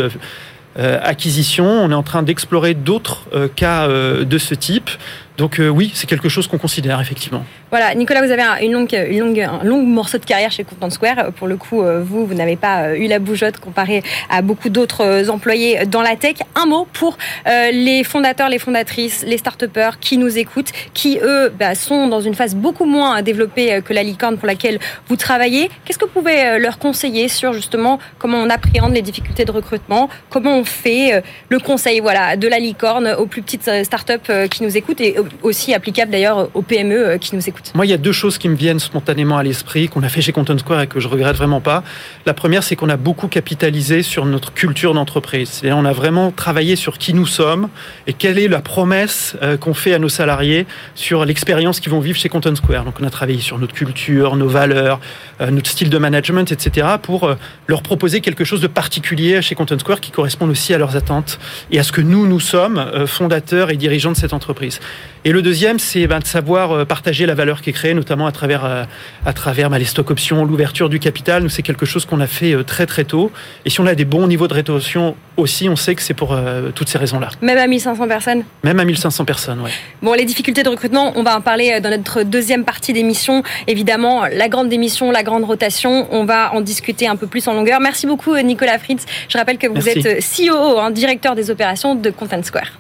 acquisition. 0.78 1.66
On 1.66 1.92
est 1.92 1.96
en 1.96 2.04
train 2.04 2.24
d'explorer 2.24 2.74
d'autres 2.74 3.25
cas 3.56 3.88
de 3.90 4.38
ce 4.38 4.56
type. 4.56 4.90
Donc 5.38 5.60
oui, 5.60 5.92
c'est 5.94 6.07
quelque 6.07 6.30
chose 6.30 6.48
qu'on 6.48 6.57
considère 6.57 7.00
effectivement. 7.00 7.44
Voilà, 7.72 7.95
Nicolas, 7.95 8.22
vous 8.22 8.31
avez 8.31 8.68
longue, 8.68 8.94
une 9.10 9.19
longue, 9.19 9.39
un 9.39 9.63
long 9.63 9.81
morceau 9.81 10.18
de 10.18 10.25
carrière 10.25 10.51
chez 10.51 10.66
Content 10.66 10.89
Square. 10.89 11.31
Pour 11.38 11.48
le 11.48 11.56
coup, 11.56 11.81
euh, 11.81 12.04
vous, 12.04 12.25
vous 12.25 12.33
n'avez 12.33 12.57
pas 12.57 12.83
euh, 12.83 12.95
eu 12.95 13.07
la 13.07 13.18
bougeotte 13.19 13.62
comparé 13.62 14.04
à 14.30 14.42
beaucoup 14.42 14.68
d'autres 14.68 15.06
euh, 15.06 15.30
employés 15.30 15.86
dans 15.86 16.01
la 16.01 16.18
tech. 16.18 16.36
Un 16.56 16.66
mot 16.66 16.86
pour 16.92 17.18
les 17.45 18.04
fondateurs, 18.04 18.50
les 18.50 18.60
fondatrices, 18.60 19.24
les 19.25 19.38
start 19.38 19.63
qui 20.01 20.18
nous 20.18 20.38
écoutent, 20.38 20.72
qui 20.94 21.19
eux 21.24 21.51
bah, 21.57 21.75
sont 21.75 22.07
dans 22.07 22.19
une 22.19 22.36
phase 22.36 22.56
beaucoup 22.56 22.86
moins 22.86 23.22
développée 23.22 23.81
que 23.86 23.94
la 23.94 24.04
licorne 24.04 24.38
pour 24.38 24.48
laquelle 24.48 24.80
vous 25.07 25.16
travaillez. 25.16 25.69
Qu'est-ce 25.86 25.98
que 25.98 26.06
vous 26.06 26.12
pouvez 26.12 26.60
leur 26.60 26.78
conseiller 26.78 27.28
sur 27.28 27.54
justement 27.54 28.00
comment 28.18 28.38
on 28.38 28.50
appréhende 28.50 28.94
les 28.94 29.01
difficultés 29.01 29.45
de 29.45 29.51
recrutement, 29.51 30.10
comment 30.30 30.57
on 30.57 30.66
fait 30.66 31.24
le 31.50 31.60
conseil 31.60 32.00
voilà 32.00 32.36
de 32.36 32.48
la 32.48 32.60
licorne 32.60 33.16
aux 33.18 33.28
plus 33.28 33.42
petites 33.42 33.69
startups 33.83 34.47
qui 34.50 34.64
nous 34.64 34.76
écoutent 34.76 35.02
aussi 35.42 35.73
applicable 35.73 36.11
d'ailleurs 36.11 36.49
aux 36.54 36.61
PME 36.61 37.18
qui 37.19 37.35
nous 37.35 37.47
écoutent. 37.47 37.71
Moi, 37.75 37.85
il 37.85 37.90
y 37.90 37.94
a 37.94 37.97
deux 37.97 38.11
choses 38.11 38.37
qui 38.37 38.49
me 38.49 38.56
viennent 38.56 38.80
spontanément 38.80 39.37
à 39.37 39.44
l'esprit, 39.44 39.87
qu'on 39.87 40.04
a 40.04 40.09
fait 40.09 40.21
chez 40.21 40.31
Content 40.31 40.57
Square 40.57 40.81
et 40.81 40.87
que 40.87 40.99
je 40.99 41.07
regrette 41.07 41.35
vraiment 41.35 41.61
pas. 41.61 41.83
La 42.25 42.33
première, 42.33 42.63
c'est 42.63 42.75
qu'on 42.75 42.90
a 42.90 42.97
beaucoup 42.97 43.28
capitalisé 43.28 44.04
sur 44.04 44.25
notre 44.25 44.54
culture 44.54 44.94
d'entreprise. 44.94 45.61
On 45.66 45.85
a 45.85 45.94
vraiment 45.94 46.31
travaillé 46.31 46.75
sur 46.75 46.97
qui 46.97 47.13
nous 47.13 47.25
sommes 47.25 47.69
et 48.07 48.13
quelle 48.13 48.40
est 48.40 48.47
la 48.47 48.61
promesse 48.61 49.35
euh, 49.42 49.57
qu'on 49.57 49.73
fait 49.73 49.94
à 49.94 49.99
nos 49.99 50.09
salariés 50.09 50.66
sur 50.95 51.25
l'expérience 51.25 51.80
qu'ils 51.80 51.92
vont 51.92 51.99
vivre 51.99 52.18
chez 52.18 52.30
Content 52.30 52.56
Square. 52.56 52.85
Donc, 52.85 52.95
on 53.01 53.06
a 53.06 53.09
travaillé 53.09 53.40
sur 53.40 53.57
notre 53.57 53.73
culture, 53.73 54.35
nos 54.35 54.47
valeurs, 54.47 54.99
euh, 55.42 55.51
notre 55.51 55.69
style 55.69 55.90
de 55.90 55.97
management, 55.97 56.51
etc., 56.51 56.87
pour 57.01 57.23
euh, 57.23 57.35
leur 57.68 57.81
proposer 57.81 58.21
quelque 58.21 58.44
chose 58.44 58.61
de 58.61 58.68
particulier 58.68 59.42
chez 59.42 59.56
Content 59.56 59.80
Square 59.80 60.01
qui 60.01 60.11
corresponde 60.11 60.51
aussi 60.51 60.73
à 60.73 60.78
leurs 60.78 60.95
attentes 60.95 61.40
et 61.71 61.80
à 61.80 61.83
ce 61.83 61.92
que 61.92 62.01
nous, 62.01 62.28
nous 62.28 62.40
sommes, 62.40 63.06
fondateurs 63.07 63.69
et 63.69 63.78
dirigeants 63.78 64.11
de 64.11 64.18
cette 64.18 64.33
entreprise. 64.33 64.80
Et 65.23 65.31
le 65.31 65.44
deuxième, 65.44 65.78
c'est 65.78 66.07
ben, 66.07 66.18
de 66.18 66.25
savoir 66.25 66.85
partager 66.87 67.28
la 67.28 67.35
valeur 67.35 67.61
qui 67.61 67.69
est 67.69 67.73
créée, 67.73 67.94
notamment 67.94 68.25
à 68.25 68.31
travers, 68.31 68.66
euh, 68.66 68.83
à 69.23 69.33
travers 69.33 69.69
bah, 69.69 69.78
les 69.78 69.85
stock 69.85 70.09
options, 70.09 70.45
l'ouverture 70.45 70.90
du 70.90 70.99
capital. 70.99 71.44
Nous, 71.44 71.49
c'est 71.49 71.61
quelque 71.61 71.85
chose 71.85 72.06
qu'on 72.06 72.19
a 72.21 72.28
fait 72.28 72.54
euh, 72.54 72.63
très 72.63 72.87
très 72.87 73.04
tôt. 73.04 73.31
Et 73.63 73.69
si 73.69 73.80
on 73.81 73.85
a 73.85 73.94
des 73.94 74.06
bons 74.06 74.25
niveaux 74.25 74.47
de 74.47 74.54
rétention 74.54 75.16
aussi, 75.37 75.69
on 75.69 75.75
sait 75.75 75.94
que 75.94 76.01
c'est 76.01 76.16
pour 76.16 76.33
euh, 76.33 76.71
toutes 76.73 76.90
ces 76.90 76.97
raisons-là. 76.97 77.30
Même 77.42 77.59
à 77.59 77.68
1500 77.68 78.07
personnes? 78.07 78.44
Même 78.63 78.80
à 78.80 78.83
1500 78.83 79.25
personnes, 79.25 79.61
oui. 79.63 79.69
Bon, 80.01 80.13
les 80.13 80.25
difficultés 80.25 80.63
de 80.63 80.69
recrutement, 80.69 81.13
on 81.16 81.21
va 81.21 81.37
en 81.37 81.42
parler 81.42 81.80
dans 81.81 81.92
notre 81.92 82.23
deuxième 82.23 82.66
partie 82.66 82.92
d'émission. 82.92 83.44
Évidemment, 83.68 84.25
la 84.25 84.49
grande 84.49 84.69
démission, 84.69 85.11
la 85.11 85.21
grande 85.21 85.44
rotation, 85.44 86.07
on 86.11 86.25
va 86.25 86.51
en 86.54 86.61
discuter 86.61 87.07
un 87.07 87.16
peu 87.16 87.28
plus 87.28 87.47
en 87.47 87.54
longueur. 87.54 87.80
Merci 87.80 88.07
beaucoup, 88.07 88.35
Nicolas 88.37 88.80
Fritz. 88.80 89.06
Je 89.30 89.37
rappelle 89.37 89.59
que 89.59 89.68
vous 89.68 89.87
êtes 89.87 90.19
CEO, 90.19 90.80
hein, 90.80 90.90
directeur 90.90 91.35
des 91.35 91.51
opérations 91.51 91.94
de 91.94 92.09
Content 92.09 92.42
Square. 92.42 92.71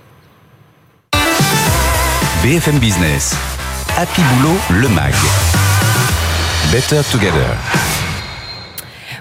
BFM 2.43 2.79
Business. 2.79 3.35
Happy 3.95 4.23
Boulot, 4.23 4.57
le 4.71 4.89
MAG. 4.89 5.13
Better 6.71 7.03
Together. 7.11 7.90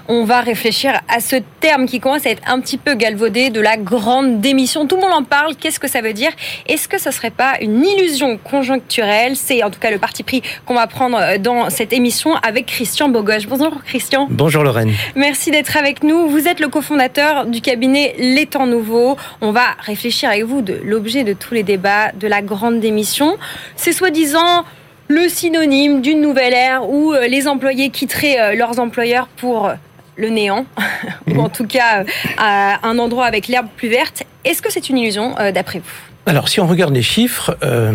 On 0.07 0.23
va 0.23 0.41
réfléchir 0.41 0.99
à 1.07 1.19
ce 1.19 1.37
terme 1.59 1.85
qui 1.85 1.99
commence 1.99 2.25
à 2.25 2.29
être 2.29 2.41
un 2.47 2.59
petit 2.59 2.77
peu 2.77 2.95
galvaudé 2.95 3.49
de 3.49 3.61
la 3.61 3.77
grande 3.77 4.41
démission. 4.41 4.87
Tout 4.87 4.95
le 4.95 5.01
monde 5.01 5.13
en 5.13 5.23
parle. 5.23 5.55
Qu'est-ce 5.55 5.79
que 5.79 5.87
ça 5.87 6.01
veut 6.01 6.13
dire? 6.13 6.31
Est-ce 6.67 6.87
que 6.87 6.99
ce 6.99 7.11
serait 7.11 7.31
pas 7.31 7.53
une 7.61 7.85
illusion 7.85 8.37
conjoncturelle? 8.37 9.35
C'est 9.35 9.63
en 9.63 9.69
tout 9.69 9.79
cas 9.79 9.91
le 9.91 9.99
parti 9.99 10.23
pris 10.23 10.41
qu'on 10.65 10.75
va 10.75 10.87
prendre 10.87 11.37
dans 11.37 11.69
cette 11.69 11.93
émission 11.93 12.35
avec 12.37 12.65
Christian 12.65 13.09
Bogoche. 13.09 13.47
Bonjour 13.47 13.83
Christian. 13.83 14.27
Bonjour 14.29 14.63
Lorraine. 14.63 14.91
Merci 15.15 15.51
d'être 15.51 15.77
avec 15.77 16.03
nous. 16.03 16.27
Vous 16.27 16.47
êtes 16.47 16.59
le 16.59 16.67
cofondateur 16.67 17.45
du 17.45 17.61
cabinet 17.61 18.15
Les 18.17 18.45
Temps 18.45 18.67
Nouveaux. 18.67 19.17
On 19.41 19.51
va 19.51 19.65
réfléchir 19.79 20.29
avec 20.29 20.43
vous 20.43 20.61
de 20.61 20.79
l'objet 20.83 21.23
de 21.23 21.33
tous 21.33 21.53
les 21.53 21.63
débats 21.63 22.11
de 22.13 22.27
la 22.27 22.41
grande 22.41 22.79
démission. 22.79 23.37
C'est 23.75 23.93
soi-disant 23.93 24.65
le 25.11 25.27
synonyme 25.27 26.01
d'une 26.01 26.21
nouvelle 26.21 26.53
ère 26.53 26.89
où 26.89 27.13
euh, 27.13 27.27
les 27.27 27.47
employés 27.47 27.89
quitteraient 27.89 28.39
euh, 28.39 28.55
leurs 28.55 28.79
employeurs 28.79 29.27
pour 29.27 29.67
euh, 29.67 29.73
le 30.21 30.29
néant, 30.29 30.65
ou 31.27 31.39
en 31.39 31.49
tout 31.49 31.67
cas 31.67 32.05
à 32.37 32.87
un 32.87 32.97
endroit 32.99 33.25
avec 33.25 33.47
l'herbe 33.47 33.67
plus 33.75 33.89
verte. 33.89 34.23
Est-ce 34.45 34.61
que 34.61 34.71
c'est 34.71 34.89
une 34.89 34.97
illusion 34.97 35.35
d'après 35.53 35.79
vous? 35.79 36.10
Alors, 36.27 36.49
si 36.49 36.59
on 36.59 36.67
regarde 36.67 36.93
les 36.93 37.01
chiffres, 37.01 37.57
euh, 37.63 37.93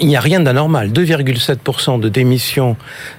il 0.00 0.08
n'y 0.08 0.16
a 0.16 0.20
rien 0.20 0.40
d'anormal. 0.40 0.90
2,7% 0.90 2.00
de 2.00 2.08
démissions 2.08 2.76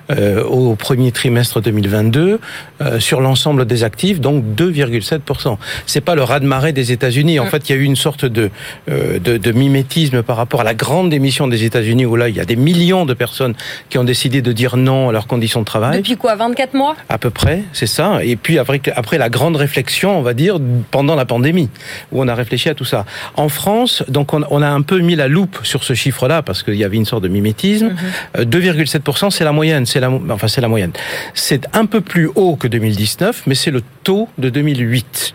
euh, 0.10 0.44
au 0.44 0.76
premier 0.76 1.12
trimestre 1.12 1.62
2022 1.62 2.40
euh, 2.82 3.00
sur 3.00 3.22
l'ensemble 3.22 3.66
des 3.66 3.84
actifs, 3.84 4.20
donc 4.20 4.44
2,7%. 4.58 5.58
C'est 5.86 6.02
pas 6.02 6.16
le 6.16 6.24
raz-de-marée 6.24 6.74
des 6.74 6.92
États-Unis. 6.92 7.40
En 7.40 7.46
mm. 7.46 7.50
fait, 7.50 7.70
il 7.70 7.76
y 7.76 7.76
a 7.76 7.82
eu 7.82 7.84
une 7.84 7.96
sorte 7.96 8.26
de, 8.26 8.50
de, 8.88 9.20
de, 9.20 9.52
mimétisme 9.52 10.24
par 10.24 10.38
rapport 10.38 10.62
à 10.62 10.64
la 10.64 10.74
grande 10.74 11.12
démission 11.12 11.48
des 11.48 11.64
États-Unis, 11.64 12.08
où 12.08 12.16
là, 12.16 12.28
il 12.28 12.36
y 12.36 12.40
a 12.40 12.46
des 12.46 12.56
millions 12.56 13.06
de 13.06 13.14
personnes 13.14 13.54
qui 13.90 14.00
ont 14.00 14.04
décidé 14.04 14.42
de 14.42 14.52
dire 14.52 14.78
non 14.78 15.10
à 15.10 15.12
leurs 15.12 15.28
conditions 15.28 15.60
de 15.60 15.66
travail. 15.66 15.98
Depuis 15.98 16.18
quoi 16.18 16.36
24 16.36 16.74
mois? 16.74 16.96
À 17.08 17.20
peu 17.20 17.30
près, 17.30 17.62
c'est 17.72 17.86
ça. 17.86 18.24
Et 18.24 18.36
puis 18.36 18.58
après, 18.58 18.82
après 18.96 19.20
la 19.20 19.30
grande 19.30 19.58
réflexion, 19.58 20.18
on 20.18 20.24
va 20.24 20.34
dire, 20.34 20.58
pendant 20.90 21.14
la 21.14 21.26
pandémie, 21.26 21.70
où 22.12 22.24
on 22.24 22.28
a 22.28 22.34
réfléchi 22.34 22.68
à 22.68 22.74
tout 22.74 22.86
ça. 22.86 23.06
En 23.36 23.48
France, 23.48 24.04
donc 24.08 24.23
donc 24.24 24.34
on, 24.52 24.62
a 24.62 24.70
un 24.70 24.82
peu 24.82 25.00
mis 25.00 25.16
la 25.16 25.28
loupe 25.28 25.60
sur 25.64 25.84
ce 25.84 25.94
chiffre-là 25.94 26.42
parce 26.44 26.64
qu'il 26.64 26.76
y 26.76 26.86
avait 26.86 26.96
une 26.96 27.06
sorte 27.06 27.24
de 27.24 27.28
mimétisme. 27.28 27.94
2,7%, 28.38 28.46
mhm. 28.46 29.28
euh, 29.28 29.30
c'est 29.30 29.44
la 29.44 29.52
moyenne. 29.52 29.86
C'est 29.86 30.00
la, 30.00 30.10
enfin, 30.30 30.48
c'est 30.48 30.62
la 30.62 30.70
moyenne. 30.70 30.92
C'est 31.34 31.68
un 31.74 31.86
peu 31.86 32.00
plus 32.00 32.30
haut 32.36 32.56
que 32.56 32.70
2019, 32.70 33.44
mais 33.48 33.56
c'est 33.56 33.72
le 33.72 33.82
taux 34.04 34.30
de 34.38 34.50
2008. 34.50 35.34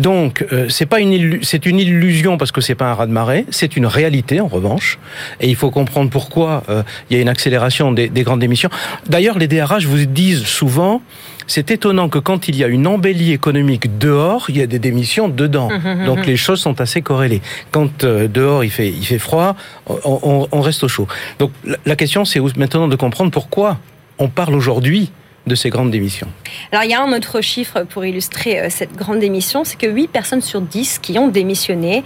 Donc, 0.00 0.44
euh, 0.52 0.68
c'est 0.68 0.84
pas 0.84 1.00
une 1.00 1.42
c'est 1.42 1.64
une 1.64 1.78
illusion 1.78 2.36
parce 2.36 2.52
que 2.52 2.60
c'est 2.60 2.74
pas 2.74 2.90
un 2.90 2.94
raz 2.94 3.06
de 3.06 3.12
marée. 3.12 3.46
C'est 3.48 3.74
une 3.74 3.86
réalité 3.86 4.38
en 4.40 4.48
revanche, 4.48 4.98
et 5.40 5.48
il 5.48 5.56
faut 5.56 5.70
comprendre 5.70 6.10
pourquoi 6.10 6.62
euh, 6.68 6.82
il 7.08 7.16
y 7.16 7.18
a 7.18 7.22
une 7.22 7.30
accélération 7.30 7.90
des, 7.90 8.10
des 8.10 8.22
grandes 8.22 8.44
émissions. 8.44 8.68
D'ailleurs, 9.08 9.38
les 9.38 9.48
DRH 9.48 9.86
vous 9.86 10.04
disent 10.04 10.44
souvent 10.44 11.00
c'est 11.46 11.70
étonnant 11.70 12.08
que 12.08 12.18
quand 12.18 12.48
il 12.48 12.56
y 12.56 12.64
a 12.64 12.66
une 12.66 12.86
embellie 12.86 13.32
économique 13.32 13.98
dehors, 13.98 14.46
il 14.48 14.58
y 14.58 14.62
a 14.62 14.66
des 14.66 14.78
démissions 14.78 15.28
dedans. 15.28 15.68
Hum, 15.70 15.82
hum, 15.84 16.06
Donc 16.06 16.26
les 16.26 16.36
choses 16.36 16.60
sont 16.60 16.80
assez 16.80 17.02
corrélées. 17.02 17.42
Quand 17.70 18.04
euh, 18.04 18.28
dehors 18.28 18.64
il 18.64 18.70
fait, 18.70 18.88
il 18.88 19.04
fait 19.04 19.18
froid, 19.18 19.56
on, 19.86 20.48
on 20.50 20.60
reste 20.60 20.84
au 20.84 20.88
chaud. 20.88 21.06
Donc 21.38 21.52
la 21.84 21.96
question 21.96 22.24
c'est 22.24 22.40
maintenant 22.56 22.88
de 22.88 22.96
comprendre 22.96 23.30
pourquoi 23.30 23.78
on 24.18 24.28
parle 24.28 24.54
aujourd'hui 24.54 25.10
de 25.46 25.54
ces 25.54 25.70
grandes 25.70 25.90
démissions. 25.90 26.28
Alors 26.72 26.84
il 26.84 26.90
y 26.90 26.94
a 26.94 27.02
un 27.02 27.12
autre 27.12 27.40
chiffre 27.40 27.84
pour 27.84 28.04
illustrer 28.04 28.60
euh, 28.60 28.66
cette 28.68 28.94
grande 28.94 29.20
démission, 29.20 29.64
c'est 29.64 29.78
que 29.78 29.86
8 29.86 30.08
personnes 30.08 30.40
sur 30.40 30.60
10 30.60 30.98
qui 30.98 31.18
ont 31.18 31.28
démissionné 31.28 32.02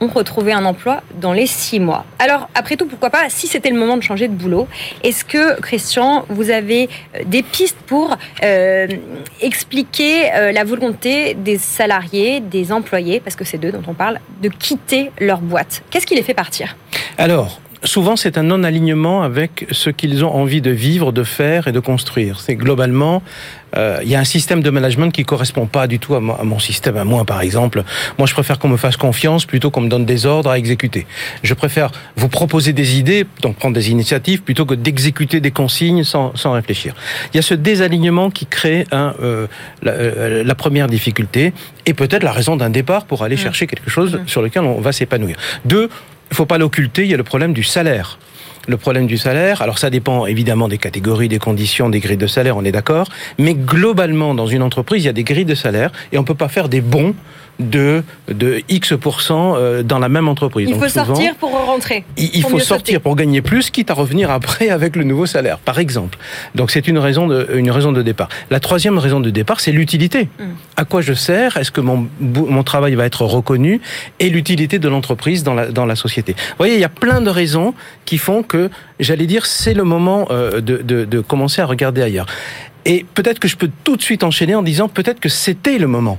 ont 0.00 0.08
retrouvé 0.08 0.52
un 0.52 0.64
emploi 0.64 1.02
dans 1.20 1.32
les 1.32 1.46
six 1.46 1.80
mois. 1.80 2.04
Alors, 2.18 2.48
après 2.54 2.76
tout, 2.76 2.86
pourquoi 2.86 3.10
pas, 3.10 3.28
si 3.28 3.46
c'était 3.46 3.70
le 3.70 3.78
moment 3.78 3.96
de 3.96 4.02
changer 4.02 4.28
de 4.28 4.34
boulot, 4.34 4.68
est-ce 5.02 5.24
que, 5.24 5.60
Christian, 5.60 6.24
vous 6.28 6.50
avez 6.50 6.88
euh, 7.14 7.20
des 7.26 7.42
pistes 7.42 7.78
pour 7.86 8.16
euh, 8.42 8.86
expliquer 9.40 10.32
euh, 10.34 10.52
la 10.52 10.64
volonté 10.64 11.34
des 11.34 11.58
salariés, 11.58 12.40
des 12.40 12.72
employés, 12.72 13.20
parce 13.20 13.36
que 13.36 13.44
c'est 13.44 13.58
d'eux 13.58 13.72
dont 13.72 13.82
on 13.86 13.94
parle, 13.94 14.20
de 14.42 14.48
quitter 14.48 15.10
leur 15.18 15.40
boîte? 15.40 15.82
Qu'est-ce 15.90 16.06
qui 16.06 16.14
les 16.14 16.22
fait 16.22 16.34
partir? 16.34 16.76
Alors, 17.18 17.60
souvent 17.84 18.16
c'est 18.16 18.38
un 18.38 18.42
non-alignement 18.42 19.22
avec 19.22 19.66
ce 19.70 19.90
qu'ils 19.90 20.24
ont 20.24 20.34
envie 20.34 20.60
de 20.60 20.70
vivre, 20.70 21.12
de 21.12 21.24
faire 21.24 21.68
et 21.68 21.72
de 21.72 21.80
construire. 21.80 22.40
C'est 22.40 22.54
globalement, 22.54 23.22
euh, 23.76 23.98
il 24.02 24.08
y 24.08 24.14
a 24.14 24.20
un 24.20 24.24
système 24.24 24.62
de 24.62 24.70
management 24.70 25.10
qui 25.10 25.24
correspond 25.24 25.66
pas 25.66 25.86
du 25.86 25.98
tout 25.98 26.14
à, 26.14 26.20
mon 26.20 26.58
système, 26.58 26.96
à 26.96 27.04
moi 27.04 27.24
par 27.24 27.40
exemple. 27.40 27.82
Moi 28.18 28.26
je 28.26 28.34
préfère 28.34 28.58
qu'on 28.58 28.68
me 28.68 28.76
fasse 28.76 28.96
confiance 28.96 29.44
plutôt 29.44 29.70
qu'on 29.70 29.82
me 29.82 29.88
donne 29.88 30.04
des 30.04 30.26
ordres 30.26 30.50
à 30.50 30.58
exécuter. 30.58 31.06
Je 31.42 31.54
préfère 31.54 31.90
vous 32.16 32.28
proposer 32.28 32.72
des 32.72 32.98
idées, 32.98 33.26
donc 33.42 33.56
prendre 33.56 33.74
des 33.74 33.90
initiatives, 33.90 34.42
plutôt 34.42 34.66
que 34.66 34.74
d'exécuter 34.74 35.40
des 35.40 35.50
consignes 35.50 36.04
sans, 36.04 36.34
sans, 36.36 36.52
réfléchir. 36.52 36.94
Il 37.32 37.36
y 37.36 37.40
a 37.40 37.42
ce 37.42 37.54
désalignement 37.54 38.30
qui 38.30 38.46
crée 38.46 38.86
un, 38.92 39.14
euh, 39.22 39.46
la, 39.82 39.92
euh, 39.92 40.44
la, 40.44 40.54
première 40.54 40.86
difficulté 40.86 41.52
et 41.84 41.92
peut-être 41.92 42.22
la 42.22 42.32
raison 42.32 42.56
d'un 42.56 42.70
départ 42.70 43.04
pour 43.04 43.22
aller 43.22 43.36
mmh. 43.36 43.38
chercher 43.38 43.66
quelque 43.66 43.90
chose 43.90 44.14
mmh. 44.14 44.28
sur 44.28 44.42
lequel 44.42 44.62
on 44.62 44.80
va 44.80 44.92
s'épanouir. 44.92 45.36
Deux, 45.64 45.90
il 46.30 46.32
ne 46.32 46.36
faut 46.36 46.46
pas 46.46 46.58
l'occulter, 46.58 47.02
il 47.02 47.10
y 47.10 47.14
a 47.14 47.16
le 47.16 47.22
problème 47.22 47.52
du 47.52 47.62
salaire. 47.62 48.18
Le 48.68 48.76
problème 48.76 49.06
du 49.06 49.16
salaire, 49.16 49.62
alors 49.62 49.78
ça 49.78 49.90
dépend 49.90 50.26
évidemment 50.26 50.66
des 50.66 50.78
catégories, 50.78 51.28
des 51.28 51.38
conditions, 51.38 51.88
des 51.88 52.00
grilles 52.00 52.16
de 52.16 52.26
salaire, 52.26 52.56
on 52.56 52.64
est 52.64 52.72
d'accord, 52.72 53.08
mais 53.38 53.54
globalement 53.54 54.34
dans 54.34 54.48
une 54.48 54.62
entreprise, 54.62 55.04
il 55.04 55.06
y 55.06 55.08
a 55.08 55.12
des 55.12 55.22
grilles 55.22 55.44
de 55.44 55.54
salaire 55.54 55.92
et 56.10 56.18
on 56.18 56.22
ne 56.22 56.26
peut 56.26 56.34
pas 56.34 56.48
faire 56.48 56.68
des 56.68 56.80
bons 56.80 57.14
de, 57.58 58.02
de 58.28 58.62
X% 58.68 59.54
euh, 59.56 59.82
dans 59.82 59.98
la 59.98 60.08
même 60.08 60.28
entreprise. 60.28 60.68
Il 60.68 60.76
faut 60.76 60.88
sortir 60.88 61.34
pour 61.36 61.50
rentrer. 61.50 62.04
Il, 62.16 62.42
faut 62.42 62.58
sortir 62.58 63.00
pour 63.00 63.16
gagner 63.16 63.42
plus, 63.42 63.70
quitte 63.70 63.90
à 63.90 63.94
revenir 63.94 64.30
après 64.30 64.68
avec 64.68 64.96
le 64.96 65.04
nouveau 65.04 65.26
salaire, 65.26 65.58
par 65.58 65.78
exemple. 65.78 66.18
Donc 66.54 66.70
c'est 66.70 66.88
une 66.88 66.98
raison 66.98 67.26
de, 67.26 67.48
une 67.54 67.70
raison 67.70 67.92
de 67.92 68.02
départ. 68.02 68.28
La 68.50 68.60
troisième 68.60 68.98
raison 68.98 69.20
de 69.20 69.30
départ, 69.30 69.60
c'est 69.60 69.72
l'utilité. 69.72 70.28
Mm. 70.38 70.44
À 70.76 70.84
quoi 70.84 71.00
je 71.00 71.12
sers? 71.12 71.56
Est-ce 71.56 71.70
que 71.70 71.80
mon, 71.80 72.08
mon 72.20 72.62
travail 72.62 72.94
va 72.94 73.06
être 73.06 73.22
reconnu? 73.22 73.80
Et 74.20 74.28
l'utilité 74.28 74.78
de 74.78 74.88
l'entreprise 74.88 75.42
dans 75.42 75.54
la, 75.54 75.68
dans 75.68 75.86
la 75.86 75.96
société. 75.96 76.32
Vous 76.32 76.56
voyez, 76.58 76.74
il 76.74 76.80
y 76.80 76.84
a 76.84 76.90
plein 76.90 77.20
de 77.20 77.30
raisons 77.30 77.74
qui 78.04 78.18
font 78.18 78.42
que, 78.42 78.70
j'allais 79.00 79.26
dire, 79.26 79.46
c'est 79.46 79.74
le 79.74 79.84
moment 79.84 80.28
euh, 80.30 80.60
de, 80.60 80.78
de, 80.78 81.04
de 81.04 81.20
commencer 81.20 81.62
à 81.62 81.66
regarder 81.66 82.02
ailleurs. 82.02 82.26
Et 82.84 83.04
peut-être 83.14 83.40
que 83.40 83.48
je 83.48 83.56
peux 83.56 83.70
tout 83.82 83.96
de 83.96 84.02
suite 84.02 84.22
enchaîner 84.22 84.54
en 84.54 84.62
disant 84.62 84.88
peut-être 84.88 85.18
que 85.18 85.28
c'était 85.28 85.78
le 85.78 85.88
moment 85.88 86.18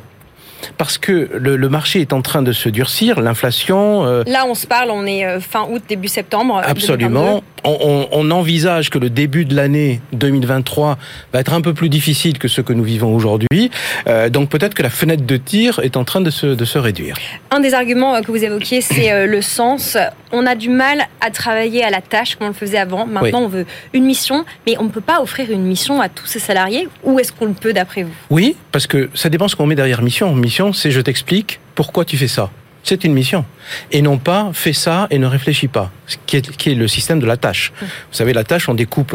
parce 0.78 0.98
que 0.98 1.30
le, 1.34 1.70
marché 1.70 2.02
est 2.02 2.14
en 2.14 2.22
train 2.22 2.42
de 2.42 2.52
se 2.52 2.70
durcir, 2.70 3.20
l'inflation. 3.20 4.06
Euh, 4.06 4.24
Là, 4.26 4.46
on 4.48 4.56
se 4.56 4.68
parle, 4.68 4.92
on 4.92 5.06
est 5.06 5.26
euh, 5.26 5.40
fin 5.40 5.68
août, 5.70 5.82
début 5.88 6.08
septembre. 6.08 6.62
Absolument. 6.64 7.44
On, 7.64 8.08
on, 8.12 8.32
envisage 8.32 8.90
que 8.90 8.98
le 8.98 9.10
début 9.10 9.44
de 9.44 9.56
l'année 9.56 10.00
2023 10.14 10.98
va 11.34 11.40
être 11.40 11.54
un 11.54 11.60
peu 11.60 11.74
plus 11.74 11.90
difficile 11.90 12.38
que 12.38 12.48
ce 12.48 12.62
que 12.62 12.72
nous 12.72 12.84
vivons 12.84 13.14
aujourd'hui. 13.14 13.72
Euh, 14.08 14.30
donc 14.30 14.50
peut-être 14.50 14.74
que 14.74 14.84
la 14.84 14.90
fenêtre 14.90 15.26
de 15.26 15.38
tir 15.38 15.80
est 15.84 15.98
en 15.98 16.06
train 16.06 16.22
de 16.22 16.30
se, 16.30 16.48
de 16.48 16.66
se 16.66 16.78
réduire. 16.78 17.18
Un 17.52 17.60
des 17.60 17.74
arguments 17.74 18.22
que 18.22 18.32
vous 18.32 18.44
évoquiez, 18.44 18.80
c'est 18.80 19.28
le 19.28 19.42
sens. 19.42 19.98
On 20.32 20.46
a 20.46 20.56
du 20.56 20.70
mal 20.70 21.08
à 21.20 21.32
travailler 21.32 21.84
à 21.84 21.90
la 21.90 22.02
tâche 22.02 22.36
comme 22.36 22.48
on 22.48 22.52
le 22.52 22.56
faisait 22.56 22.78
avant. 22.78 23.06
Maintenant, 23.06 23.42
on 23.42 23.48
veut 23.48 23.66
une 23.94 24.06
mission, 24.06 24.46
mais 24.66 24.78
on 24.80 24.84
ne 24.84 24.90
peut 24.90 25.02
pas 25.02 25.22
offrir 25.22 25.52
une 25.52 25.64
mission 25.64 26.00
à 26.00 26.10
tous 26.10 26.26
ces 26.26 26.40
salariés. 26.40 26.88
Où 27.04 27.20
est-ce 27.20 27.32
qu'on 27.34 27.46
le 27.46 27.54
peut 27.54 27.74
d'après 27.74 28.04
vous? 28.04 28.14
Oui, 28.30 28.56
parce 28.72 28.88
que 28.88 29.10
ça 29.14 29.30
dépend 29.30 29.48
ce 29.48 29.56
qu'on 29.56 29.66
met 29.66 29.76
derrière 29.76 30.02
mission 30.02 30.34
mission, 30.48 30.74
c'est 30.74 30.92
je 30.92 31.02
t'explique 31.02 31.60
pourquoi 31.76 32.06
tu 32.06 32.18
fais 32.18 32.30
ça. 32.30 32.50
C'est 32.84 33.04
une 33.04 33.14
mission. 33.14 33.44
Et 33.92 34.02
non 34.02 34.18
pas 34.18 34.52
fais 34.54 34.72
ça 34.72 35.08
et 35.10 35.20
ne 35.20 35.28
réfléchis 35.28 35.68
pas, 35.68 35.92
ce 36.06 36.16
qui 36.26 36.38
est, 36.38 36.56
qui 36.56 36.72
est 36.72 36.74
le 36.74 36.88
système 36.88 37.20
de 37.20 37.26
la 37.26 37.36
tâche. 37.36 37.74
Vous 37.82 38.18
savez, 38.20 38.32
la 38.32 38.46
tâche, 38.46 38.70
on 38.70 38.76
découpe 38.76 39.14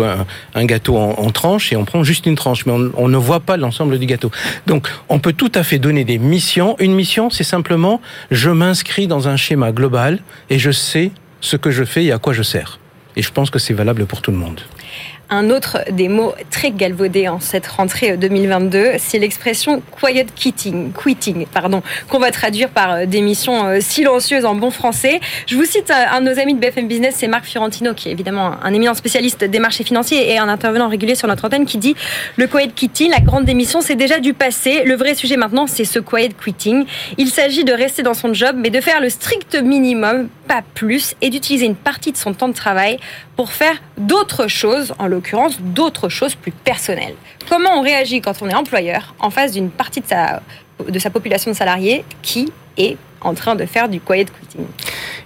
un, 0.54 0.64
gâteau 0.66 0.98
en, 0.98 1.30
tranches 1.30 1.72
et 1.72 1.76
on 1.76 1.86
prend 1.86 2.04
juste 2.04 2.26
une 2.26 2.34
tranche, 2.34 2.66
mais 2.66 2.72
on, 2.72 2.92
on 2.98 3.08
ne 3.08 3.16
voit 3.16 3.40
pas 3.40 3.56
l'ensemble 3.56 3.98
du 3.98 4.04
gâteau. 4.04 4.30
Donc, 4.66 4.88
on 5.08 5.18
peut 5.20 5.32
tout 5.32 5.52
à 5.54 5.62
fait 5.62 5.78
donner 5.78 6.04
des 6.04 6.18
missions. 6.18 6.76
Une 6.80 6.94
mission, 6.94 7.30
c'est 7.30 7.44
simplement, 7.44 8.02
je 8.30 8.50
m'inscris 8.50 9.06
dans 9.06 9.26
un 9.26 9.36
schéma 9.36 9.72
global 9.72 10.18
et 10.50 10.58
je 10.58 10.70
sais 10.70 11.10
ce 11.40 11.56
que 11.56 11.70
je 11.70 11.84
fais 11.84 12.04
et 12.04 12.12
à 12.12 12.18
quoi 12.18 12.34
je 12.34 12.42
sers. 12.42 12.78
Et 13.16 13.22
je 13.22 13.30
pense 13.30 13.48
que 13.48 13.58
c'est 13.58 13.74
valable 13.74 14.04
pour 14.04 14.20
tout 14.20 14.32
le 14.32 14.36
monde. 14.36 14.60
Un 15.34 15.48
autre 15.48 15.78
des 15.90 16.10
mots 16.10 16.34
très 16.50 16.72
galvaudés 16.72 17.26
en 17.26 17.40
cette 17.40 17.66
rentrée 17.66 18.18
2022, 18.18 18.96
c'est 18.98 19.18
l'expression 19.18 19.82
quiet 19.90 20.26
quitting, 20.26 20.92
quitting, 20.92 21.46
pardon, 21.46 21.82
qu'on 22.10 22.18
va 22.18 22.30
traduire 22.30 22.68
par 22.68 22.92
euh, 22.92 23.06
démission 23.06 23.64
euh, 23.64 23.80
silencieuse 23.80 24.44
en 24.44 24.54
bon 24.54 24.70
français. 24.70 25.20
Je 25.46 25.56
vous 25.56 25.64
cite 25.64 25.90
euh, 25.90 26.04
un 26.12 26.20
de 26.20 26.28
nos 26.28 26.38
amis 26.38 26.52
de 26.52 26.60
BFM 26.60 26.86
Business, 26.86 27.14
c'est 27.16 27.28
Marc 27.28 27.46
Fiorentino, 27.46 27.94
qui 27.94 28.10
est 28.10 28.12
évidemment 28.12 28.56
un 28.62 28.74
éminent 28.74 28.92
spécialiste 28.92 29.42
des 29.42 29.58
marchés 29.58 29.84
financiers 29.84 30.30
et 30.30 30.36
un 30.36 30.50
intervenant 30.50 30.88
régulier 30.88 31.14
sur 31.14 31.28
notre 31.28 31.46
antenne, 31.46 31.64
qui 31.64 31.78
dit 31.78 31.96
le 32.36 32.46
quiet 32.46 32.68
quitting, 32.68 33.10
la 33.10 33.20
grande 33.20 33.46
démission, 33.46 33.80
c'est 33.80 33.94
déjà 33.94 34.20
du 34.20 34.34
passé. 34.34 34.82
Le 34.84 34.96
vrai 34.96 35.14
sujet 35.14 35.38
maintenant, 35.38 35.66
c'est 35.66 35.86
ce 35.86 35.98
quiet 35.98 36.34
quitting. 36.44 36.84
Il 37.16 37.28
s'agit 37.28 37.64
de 37.64 37.72
rester 37.72 38.02
dans 38.02 38.12
son 38.12 38.34
job, 38.34 38.56
mais 38.58 38.68
de 38.68 38.82
faire 38.82 39.00
le 39.00 39.08
strict 39.08 39.54
minimum, 39.54 40.28
pas 40.46 40.60
plus, 40.74 41.14
et 41.22 41.30
d'utiliser 41.30 41.64
une 41.64 41.74
partie 41.74 42.12
de 42.12 42.18
son 42.18 42.34
temps 42.34 42.48
de 42.48 42.52
travail 42.52 42.98
pour 43.34 43.50
faire 43.50 43.80
d'autres 43.96 44.46
choses, 44.46 44.92
en 44.98 45.06
d'autres 45.60 46.08
choses 46.08 46.34
plus 46.34 46.52
personnelles. 46.52 47.14
Comment 47.48 47.78
on 47.78 47.82
réagit 47.82 48.20
quand 48.20 48.42
on 48.42 48.48
est 48.48 48.54
employeur 48.54 49.14
en 49.18 49.30
face 49.30 49.52
d'une 49.52 49.70
partie 49.70 50.00
de 50.00 50.06
sa, 50.06 50.42
de 50.86 50.98
sa 50.98 51.10
population 51.10 51.50
de 51.50 51.56
salariés 51.56 52.04
qui 52.22 52.52
est 52.76 52.96
en 53.24 53.34
train 53.34 53.54
de 53.54 53.64
faire 53.66 53.88
du 53.88 54.00
quiet 54.00 54.26
quitting 54.26 54.66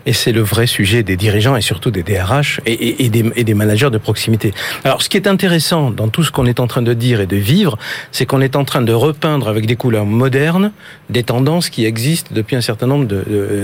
Et 0.04 0.12
c'est 0.12 0.32
le 0.32 0.40
vrai 0.40 0.66
sujet 0.66 1.02
des 1.02 1.16
dirigeants 1.16 1.56
et 1.56 1.60
surtout 1.60 1.90
des 1.90 2.02
DRH 2.02 2.60
et, 2.66 3.08
des, 3.08 3.32
et, 3.36 3.44
des, 3.44 3.54
managers 3.54 3.90
de 3.90 3.98
proximité. 3.98 4.52
Alors, 4.84 5.02
ce 5.02 5.08
qui 5.08 5.16
est 5.16 5.26
intéressant 5.26 5.90
dans 5.90 6.08
tout 6.08 6.22
ce 6.22 6.30
qu'on 6.30 6.46
est 6.46 6.60
en 6.60 6.66
train 6.66 6.82
de 6.82 6.94
dire 6.94 7.20
et 7.20 7.26
de 7.26 7.36
vivre, 7.36 7.78
c'est 8.12 8.26
qu'on 8.26 8.40
est 8.40 8.56
en 8.56 8.64
train 8.64 8.82
de 8.82 8.92
repeindre 8.92 9.48
avec 9.48 9.66
des 9.66 9.76
couleurs 9.76 10.04
modernes 10.04 10.72
des 11.10 11.22
tendances 11.22 11.70
qui 11.70 11.84
existent 11.84 12.30
depuis 12.34 12.56
un 12.56 12.60
certain 12.60 12.86
nombre 12.86 13.06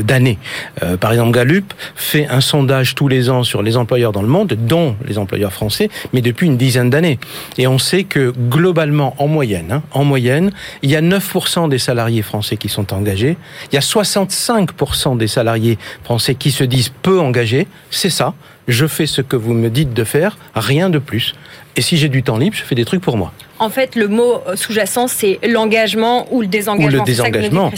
d'années. 0.02 0.38
Euh, 0.82 0.96
par 0.96 1.12
exemple, 1.12 1.32
Gallup 1.32 1.72
fait 1.96 2.26
un 2.28 2.40
sondage 2.40 2.94
tous 2.94 3.08
les 3.08 3.30
ans 3.30 3.44
sur 3.44 3.62
les 3.62 3.76
employeurs 3.76 4.12
dans 4.12 4.22
le 4.22 4.28
monde, 4.28 4.56
dont 4.58 4.96
les 5.06 5.18
employeurs 5.18 5.52
français, 5.52 5.90
mais 6.12 6.20
depuis 6.20 6.46
une 6.46 6.56
dizaine 6.56 6.90
d'années. 6.90 7.18
Et 7.58 7.66
on 7.66 7.78
sait 7.78 8.04
que 8.04 8.32
globalement, 8.48 9.14
en 9.18 9.26
moyenne, 9.26 9.72
hein, 9.72 9.82
en 9.90 10.04
moyenne, 10.04 10.52
il 10.82 10.90
y 10.90 10.96
a 10.96 11.02
9% 11.02 11.68
des 11.68 11.78
salariés 11.78 12.22
français 12.22 12.56
qui 12.56 12.68
sont 12.68 12.92
engagés, 12.94 13.36
il 13.72 13.76
y 13.76 13.78
a 13.78 13.80
65% 13.80 15.16
des 15.16 15.26
salariés 15.26 15.78
français 16.04 16.34
qui 16.34 16.50
se 16.50 16.62
disent 16.62 16.90
peu 17.02 17.18
engagés, 17.18 17.66
c'est 17.90 18.10
ça. 18.10 18.34
Je 18.68 18.86
fais 18.86 19.06
ce 19.06 19.22
que 19.22 19.34
vous 19.34 19.54
me 19.54 19.70
dites 19.70 19.94
de 19.94 20.04
faire, 20.04 20.36
rien 20.54 20.90
de 20.90 20.98
plus. 20.98 21.34
Et 21.74 21.80
si 21.80 21.96
j'ai 21.96 22.08
du 22.08 22.22
temps 22.22 22.36
libre, 22.36 22.54
je 22.54 22.62
fais 22.62 22.74
des 22.74 22.84
trucs 22.84 23.00
pour 23.00 23.16
moi. 23.16 23.32
En 23.58 23.70
fait, 23.70 23.96
le 23.96 24.08
mot 24.08 24.42
sous-jacent, 24.54 25.08
c'est 25.08 25.38
l'engagement 25.42 26.26
ou 26.30 26.42
le 26.42 26.46
désengagement. 26.46 26.98
Ou 26.98 27.00
le 27.00 27.04
désengagement. 27.04 27.72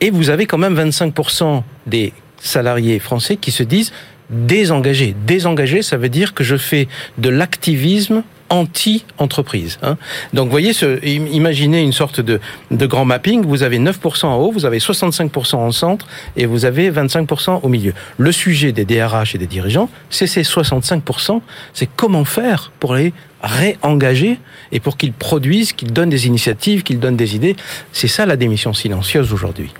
Et 0.00 0.10
vous 0.10 0.30
avez 0.30 0.46
quand 0.46 0.58
même 0.58 0.78
25% 0.78 1.62
des 1.86 2.12
salariés 2.40 2.98
français 3.00 3.36
qui 3.36 3.50
se 3.50 3.62
disent 3.62 3.92
désengagés. 4.30 5.14
Désengagés, 5.26 5.82
ça 5.82 5.96
veut 5.96 6.08
dire 6.08 6.32
que 6.32 6.44
je 6.44 6.56
fais 6.56 6.88
de 7.18 7.28
l'activisme 7.28 8.22
anti-entreprise. 8.50 9.78
Hein. 9.82 9.96
Donc, 10.34 10.46
vous 10.46 10.50
voyez, 10.50 10.72
imaginez 11.04 11.80
une 11.80 11.92
sorte 11.92 12.20
de, 12.20 12.40
de 12.70 12.86
grand 12.86 13.04
mapping. 13.04 13.44
Vous 13.44 13.62
avez 13.62 13.78
9% 13.78 14.26
en 14.26 14.36
haut, 14.36 14.52
vous 14.52 14.66
avez 14.66 14.78
65% 14.78 15.56
en 15.56 15.72
centre 15.72 16.06
et 16.36 16.46
vous 16.46 16.64
avez 16.64 16.90
25% 16.90 17.60
au 17.62 17.68
milieu. 17.68 17.94
Le 18.18 18.32
sujet 18.32 18.72
des 18.72 18.84
DRH 18.84 19.34
et 19.34 19.38
des 19.38 19.46
dirigeants, 19.46 19.88
c'est 20.10 20.26
ces 20.26 20.42
65%. 20.42 21.40
C'est 21.72 21.88
comment 21.96 22.24
faire 22.24 22.72
pour 22.80 22.94
les 22.94 23.12
réengager 23.42 24.38
et 24.72 24.80
pour 24.80 24.96
qu'ils 24.96 25.12
produisent, 25.12 25.72
qu'ils 25.72 25.92
donnent 25.92 26.10
des 26.10 26.26
initiatives, 26.26 26.82
qu'ils 26.82 27.00
donnent 27.00 27.16
des 27.16 27.36
idées. 27.36 27.56
C'est 27.92 28.08
ça 28.08 28.26
la 28.26 28.36
démission 28.36 28.74
silencieuse 28.74 29.32
aujourd'hui. 29.32 29.70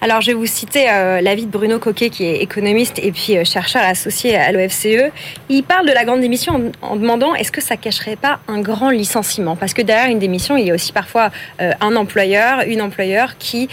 Alors, 0.00 0.20
je 0.20 0.28
vais 0.28 0.34
vous 0.34 0.46
citer 0.46 0.86
euh, 0.90 1.20
l'avis 1.20 1.46
de 1.46 1.50
Bruno 1.50 1.78
Coquet, 1.78 2.10
qui 2.10 2.24
est 2.24 2.42
économiste 2.42 2.98
et 2.98 3.12
puis 3.12 3.36
euh, 3.36 3.44
chercheur 3.44 3.82
associé 3.82 4.36
à 4.36 4.52
l'OFCE. 4.52 5.12
Il 5.48 5.62
parle 5.62 5.86
de 5.86 5.92
la 5.92 6.04
grande 6.04 6.20
démission 6.20 6.72
en, 6.82 6.96
demandant 6.96 7.34
est-ce 7.34 7.52
que 7.52 7.60
ça 7.60 7.76
cacherait 7.76 8.16
pas 8.16 8.40
un 8.48 8.60
grand 8.60 8.90
licenciement? 8.90 9.56
Parce 9.56 9.74
que 9.74 9.82
derrière 9.82 10.10
une 10.10 10.18
démission, 10.18 10.56
il 10.56 10.66
y 10.66 10.70
a 10.70 10.74
aussi 10.74 10.92
parfois 10.92 11.30
euh, 11.60 11.72
un 11.80 11.96
employeur, 11.96 12.62
une 12.66 12.82
employeur 12.82 13.36
qui, 13.38 13.68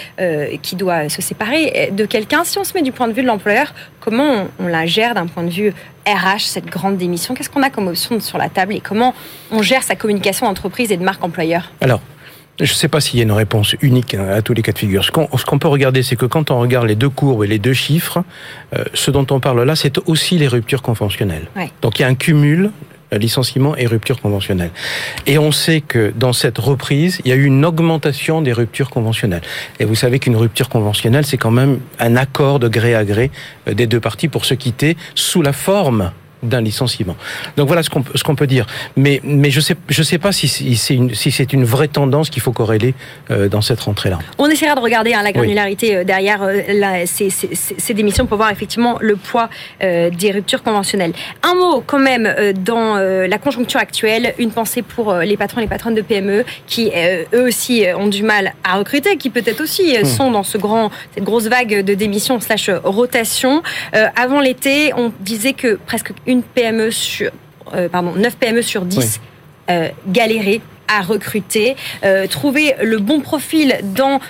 qui 0.61 0.75
doit 0.75 1.09
se 1.09 1.21
séparer 1.21 1.89
de 1.91 2.05
quelqu'un. 2.05 2.43
Si 2.43 2.57
on 2.57 2.63
se 2.63 2.73
met 2.73 2.81
du 2.81 2.91
point 2.91 3.07
de 3.07 3.13
vue 3.13 3.21
de 3.21 3.27
l'employeur, 3.27 3.73
comment 3.99 4.47
on, 4.59 4.67
la 4.67 4.85
gère 4.85 5.13
d'un 5.13 5.27
point 5.27 5.43
de 5.43 5.49
vue 5.49 5.73
RH, 6.05 6.41
cette 6.41 6.65
grande 6.65 6.97
démission? 6.97 7.33
Qu'est-ce 7.33 7.49
qu'on 7.49 7.63
a 7.63 7.69
comme 7.69 7.87
option 7.87 8.19
sur 8.19 8.37
la 8.37 8.49
table 8.49 8.73
et 8.73 8.79
comment 8.79 9.13
on 9.51 9.61
gère 9.61 9.83
sa 9.83 9.95
communication 9.95 10.47
entreprise 10.47 10.91
et 10.91 10.97
de 10.97 11.03
marque 11.03 11.23
employeur? 11.23 11.71
Alors, 11.81 12.01
je 12.59 12.71
ne 12.71 12.75
sais 12.75 12.87
pas 12.87 13.01
s'il 13.01 13.17
y 13.17 13.21
a 13.21 13.23
une 13.23 13.31
réponse 13.31 13.75
unique 13.81 14.15
à 14.15 14.41
tous 14.41 14.53
les 14.53 14.61
cas 14.61 14.71
de 14.71 14.77
figure. 14.77 15.03
Ce 15.05 15.11
qu'on 15.11 15.59
peut 15.59 15.67
regarder, 15.67 16.03
c'est 16.03 16.15
que 16.15 16.25
quand 16.25 16.51
on 16.51 16.59
regarde 16.59 16.87
les 16.87 16.95
deux 16.95 17.09
courbes 17.09 17.43
et 17.43 17.47
les 17.47 17.59
deux 17.59 17.73
chiffres, 17.73 18.23
euh, 18.75 18.83
ce 18.93 19.11
dont 19.11 19.27
on 19.29 19.39
parle 19.39 19.63
là, 19.63 19.75
c'est 19.75 19.97
aussi 20.07 20.37
les 20.37 20.47
ruptures 20.47 20.81
conventionnelles. 20.81 21.47
Donc 21.81 21.99
il 21.99 22.01
y 22.01 22.05
a 22.05 22.07
un 22.07 22.15
cumul 22.15 22.71
euh, 23.13 23.17
licenciement 23.17 23.75
et 23.77 23.85
rupture 23.85 24.19
conventionnelle. 24.19 24.71
Et 25.27 25.37
on 25.37 25.51
sait 25.51 25.81
que 25.81 26.11
dans 26.15 26.33
cette 26.33 26.57
reprise, 26.57 27.21
il 27.23 27.29
y 27.29 27.31
a 27.31 27.35
eu 27.35 27.45
une 27.45 27.63
augmentation 27.63 28.41
des 28.41 28.53
ruptures 28.53 28.89
conventionnelles. 28.89 29.43
Et 29.79 29.85
vous 29.85 29.95
savez 29.95 30.19
qu'une 30.19 30.35
rupture 30.35 30.67
conventionnelle, 30.67 31.25
c'est 31.25 31.37
quand 31.37 31.51
même 31.51 31.79
un 31.99 32.15
accord 32.15 32.59
de 32.59 32.67
gré 32.67 32.95
à 32.95 33.05
gré 33.05 33.29
euh, 33.67 33.73
des 33.73 33.87
deux 33.87 33.99
parties 33.99 34.27
pour 34.27 34.45
se 34.45 34.55
quitter 34.55 34.97
sous 35.15 35.41
la 35.41 35.53
forme 35.53 36.11
d'un 36.43 36.61
licenciement. 36.61 37.15
Donc 37.55 37.67
voilà 37.67 37.83
ce 37.83 37.89
qu'on 37.89 38.03
ce 38.15 38.23
qu'on 38.23 38.35
peut 38.35 38.47
dire. 38.47 38.65
Mais 38.95 39.19
mais 39.23 39.49
je 39.49 39.59
sais 39.59 39.75
je 39.89 40.03
sais 40.03 40.17
pas 40.17 40.31
si, 40.31 40.47
c'est 40.47 40.93
une 40.93 41.13
si 41.13 41.31
c'est 41.31 41.53
une 41.53 41.65
vraie 41.65 41.87
tendance 41.87 42.29
qu'il 42.29 42.41
faut 42.41 42.51
corréler 42.51 42.93
euh, 43.31 43.49
dans 43.49 43.61
cette 43.61 43.79
rentrée 43.79 44.09
là. 44.09 44.19
On 44.37 44.49
essaiera 44.49 44.75
de 44.75 44.79
regarder 44.79 45.13
hein, 45.13 45.23
la 45.23 45.31
granularité 45.31 45.95
euh, 45.95 46.03
derrière 46.03 46.43
euh, 46.43 46.61
la, 46.73 47.05
ces, 47.05 47.29
ces, 47.29 47.49
ces, 47.53 47.93
démissions 47.93 48.25
pour 48.25 48.37
voir 48.37 48.51
effectivement 48.51 48.97
le 48.99 49.15
poids 49.15 49.49
des 49.81 50.31
ruptures 50.31 50.61
conventionnelles. 50.61 51.13
Un 51.43 51.55
mot 51.55 51.81
quand 51.85 51.99
même 51.99 52.33
dans 52.63 52.95
la 52.95 53.37
conjoncture 53.37 53.79
actuelle, 53.79 54.33
une 54.37 54.51
pensée 54.51 54.81
pour 54.81 55.13
les 55.15 55.37
patrons 55.37 55.59
et 55.59 55.63
les 55.63 55.69
patronnes 55.69 55.95
de 55.95 56.01
PME 56.01 56.43
qui 56.67 56.91
eux 57.33 57.47
aussi 57.47 57.85
ont 57.97 58.07
du 58.07 58.23
mal 58.23 58.53
à 58.63 58.77
recruter, 58.77 59.17
qui 59.17 59.29
peut-être 59.29 59.61
aussi 59.61 59.97
hmm. 59.97 60.05
sont 60.05 60.31
dans 60.31 60.43
ce 60.43 60.57
grand 60.57 60.91
cette 61.15 61.23
grosse 61.23 61.47
vague 61.47 61.83
de 61.83 61.93
démissions 61.93 62.39
slash 62.39 62.69
rotation. 62.83 63.63
avant 64.15 64.41
l'été, 64.41 64.93
on 64.95 65.11
disait 65.21 65.53
que 65.53 65.79
presque 65.85 66.11
une 66.27 66.43
PME 66.43 66.91
sur, 66.91 67.31
euh, 67.73 67.89
pardon, 67.89 68.13
9 68.15 68.35
PME 68.37 68.61
sur 68.61 68.85
10 68.85 69.19
euh, 69.69 69.89
galéraient 70.07 70.61
à 70.87 71.01
recruter, 71.01 71.75
euh, 72.05 72.27
trouver 72.27 72.75
le 72.81 72.99
bon 72.99 73.19
profil 73.19 73.75
dans 73.83 74.21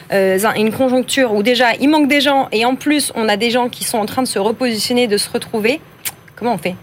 une 0.55 0.71
conjoncture 0.71 1.33
où 1.33 1.43
déjà 1.43 1.75
il 1.79 1.89
manque 1.89 2.07
des 2.07 2.21
gens 2.21 2.47
et 2.51 2.65
en 2.65 2.75
plus 2.75 3.11
on 3.15 3.29
a 3.29 3.37
des 3.37 3.51
gens 3.51 3.69
qui 3.69 3.83
sont 3.83 3.99
en 3.99 4.07
train 4.07 4.23
de 4.23 4.27
se 4.27 4.39
repositionner, 4.39 5.07
de 5.07 5.17
se 5.17 5.29
retrouver. 5.29 5.79
Comment 6.35 6.53
on 6.53 6.57
fait? 6.57 6.75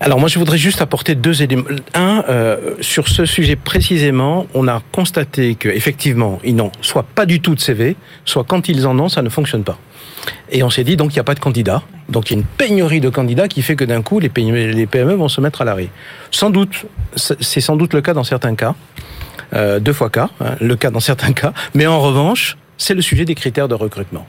Alors 0.00 0.20
moi 0.20 0.28
je 0.30 0.38
voudrais 0.38 0.56
juste 0.56 0.80
apporter 0.80 1.14
deux 1.14 1.42
éléments. 1.42 1.64
Un, 1.94 2.24
sur 2.80 3.08
ce 3.08 3.26
sujet 3.26 3.56
précisément, 3.56 4.46
on 4.54 4.68
a 4.68 4.82
constaté 4.92 5.54
que 5.54 5.68
effectivement 5.68 6.38
ils 6.42 6.56
n'ont 6.56 6.72
soit 6.80 7.02
pas 7.02 7.26
du 7.26 7.40
tout 7.40 7.54
de 7.54 7.60
CV, 7.60 7.96
soit 8.24 8.44
quand 8.44 8.70
ils 8.70 8.86
en 8.86 8.98
ont, 8.98 9.10
ça 9.10 9.20
ne 9.20 9.28
fonctionne 9.28 9.64
pas. 9.64 9.78
Et 10.50 10.62
on 10.62 10.70
s'est 10.70 10.84
dit, 10.84 10.96
donc 10.96 11.12
il 11.12 11.16
n'y 11.16 11.20
a 11.20 11.24
pas 11.24 11.34
de 11.34 11.40
candidat. 11.40 11.82
Donc 12.08 12.30
il 12.30 12.34
y 12.34 12.36
a 12.36 12.38
une 12.40 12.46
pénurie 12.46 13.00
de 13.00 13.08
candidats 13.08 13.48
qui 13.48 13.62
fait 13.62 13.76
que 13.76 13.84
d'un 13.84 14.02
coup, 14.02 14.18
les 14.20 14.28
PME, 14.28 15.14
vont 15.14 15.28
se 15.28 15.40
mettre 15.40 15.62
à 15.62 15.64
l'arrêt. 15.64 15.88
Sans 16.30 16.50
doute, 16.50 16.86
c'est 17.16 17.60
sans 17.60 17.76
doute 17.76 17.94
le 17.94 18.00
cas 18.00 18.14
dans 18.14 18.24
certains 18.24 18.54
cas, 18.54 18.74
euh, 19.54 19.80
deux 19.80 19.92
fois 19.92 20.10
cas, 20.10 20.30
hein, 20.40 20.56
le 20.60 20.76
cas 20.76 20.90
dans 20.90 21.00
certains 21.00 21.32
cas. 21.32 21.52
Mais 21.74 21.86
en 21.86 22.00
revanche, 22.00 22.56
c'est 22.78 22.94
le 22.94 23.02
sujet 23.02 23.24
des 23.24 23.34
critères 23.34 23.68
de 23.68 23.74
recrutement. 23.74 24.26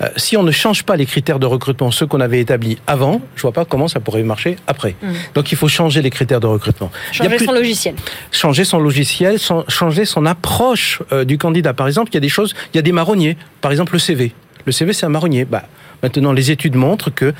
Euh, 0.00 0.08
si 0.16 0.36
on 0.36 0.42
ne 0.42 0.50
change 0.50 0.82
pas 0.82 0.96
les 0.96 1.06
critères 1.06 1.38
de 1.38 1.46
recrutement, 1.46 1.90
ceux 1.90 2.06
qu'on 2.06 2.20
avait 2.20 2.40
établis 2.40 2.78
avant, 2.86 3.20
je 3.36 3.42
vois 3.42 3.52
pas 3.52 3.64
comment 3.64 3.88
ça 3.88 4.00
pourrait 4.00 4.22
marcher 4.22 4.56
après. 4.66 4.96
Mmh. 5.02 5.12
Donc 5.34 5.52
il 5.52 5.58
faut 5.58 5.68
changer 5.68 6.02
les 6.02 6.10
critères 6.10 6.40
de 6.40 6.46
recrutement. 6.46 6.90
Changer 7.12 7.38
son 7.38 7.52
logiciel. 7.52 7.94
Changer 8.30 8.64
son 8.64 8.78
logiciel, 8.78 9.38
changer 9.68 10.04
son 10.04 10.26
approche 10.26 11.00
euh, 11.12 11.24
du 11.24 11.38
candidat. 11.38 11.74
Par 11.74 11.86
exemple, 11.86 12.10
il 12.10 12.14
y 12.14 12.18
a 12.18 12.20
des 12.20 12.28
choses, 12.28 12.54
il 12.72 12.76
y 12.76 12.80
a 12.80 12.82
des 12.82 12.92
marronniers. 12.92 13.36
Par 13.60 13.70
exemple, 13.70 13.92
le 13.92 13.98
CV. 13.98 14.32
Le 14.64 14.72
CV, 14.72 14.92
c'est 14.92 15.06
un 15.06 15.10
marronnier. 15.10 15.44
Bah, 15.44 15.64
maintenant, 16.02 16.32
les 16.32 16.50
études 16.50 16.76
montrent 16.76 17.10
que 17.10 17.32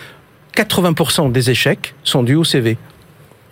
80% 0.56 1.32
des 1.32 1.50
échecs 1.50 1.94
sont 2.04 2.22
dus 2.22 2.34
au 2.34 2.44
CV. 2.44 2.76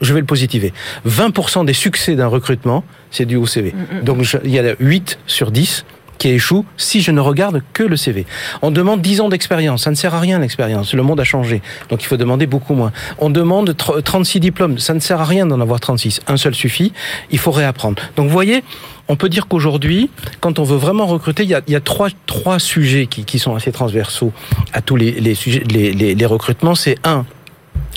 Je 0.00 0.14
vais 0.14 0.20
le 0.20 0.26
positiver. 0.26 0.72
20% 1.06 1.64
des 1.64 1.72
succès 1.74 2.16
d'un 2.16 2.26
recrutement, 2.26 2.84
c'est 3.10 3.26
dû 3.26 3.36
au 3.36 3.46
CV. 3.46 3.72
Mm, 3.72 3.98
mm, 3.98 4.04
Donc, 4.04 4.36
il 4.44 4.50
y 4.50 4.58
a 4.58 4.74
8 4.80 5.18
sur 5.26 5.50
10 5.50 5.84
qui 6.20 6.28
échoue 6.28 6.64
si 6.76 7.00
je 7.00 7.10
ne 7.10 7.18
regarde 7.18 7.62
que 7.72 7.82
le 7.82 7.96
CV. 7.96 8.26
On 8.62 8.70
demande 8.70 9.00
10 9.00 9.22
ans 9.22 9.28
d'expérience. 9.30 9.84
Ça 9.84 9.90
ne 9.90 9.96
sert 9.96 10.14
à 10.14 10.20
rien 10.20 10.38
l'expérience. 10.38 10.92
Le 10.94 11.02
monde 11.02 11.18
a 11.18 11.24
changé. 11.24 11.62
Donc 11.88 12.02
il 12.02 12.06
faut 12.06 12.18
demander 12.18 12.46
beaucoup 12.46 12.74
moins. 12.74 12.92
On 13.18 13.30
demande 13.30 13.74
36 13.76 14.38
diplômes. 14.38 14.78
Ça 14.78 14.92
ne 14.92 15.00
sert 15.00 15.20
à 15.20 15.24
rien 15.24 15.46
d'en 15.46 15.60
avoir 15.60 15.80
36. 15.80 16.20
Un 16.28 16.36
seul 16.36 16.54
suffit. 16.54 16.92
Il 17.30 17.38
faut 17.38 17.50
réapprendre. 17.50 18.00
Donc 18.16 18.26
vous 18.26 18.32
voyez, 18.32 18.62
on 19.08 19.16
peut 19.16 19.30
dire 19.30 19.48
qu'aujourd'hui, 19.48 20.10
quand 20.40 20.58
on 20.58 20.62
veut 20.62 20.76
vraiment 20.76 21.06
recruter, 21.06 21.42
il 21.42 21.48
y 21.48 21.74
a, 21.74 21.80
trois, 21.80 22.08
trois 22.26 22.58
sujets 22.58 23.06
qui, 23.06 23.24
qui, 23.24 23.38
sont 23.38 23.56
assez 23.56 23.72
transversaux 23.72 24.32
à 24.74 24.82
tous 24.82 24.96
les, 24.96 25.34
sujets, 25.34 25.64
les, 25.70 25.92
les 26.14 26.26
recrutements. 26.26 26.74
C'est 26.74 26.96
un, 27.02 27.24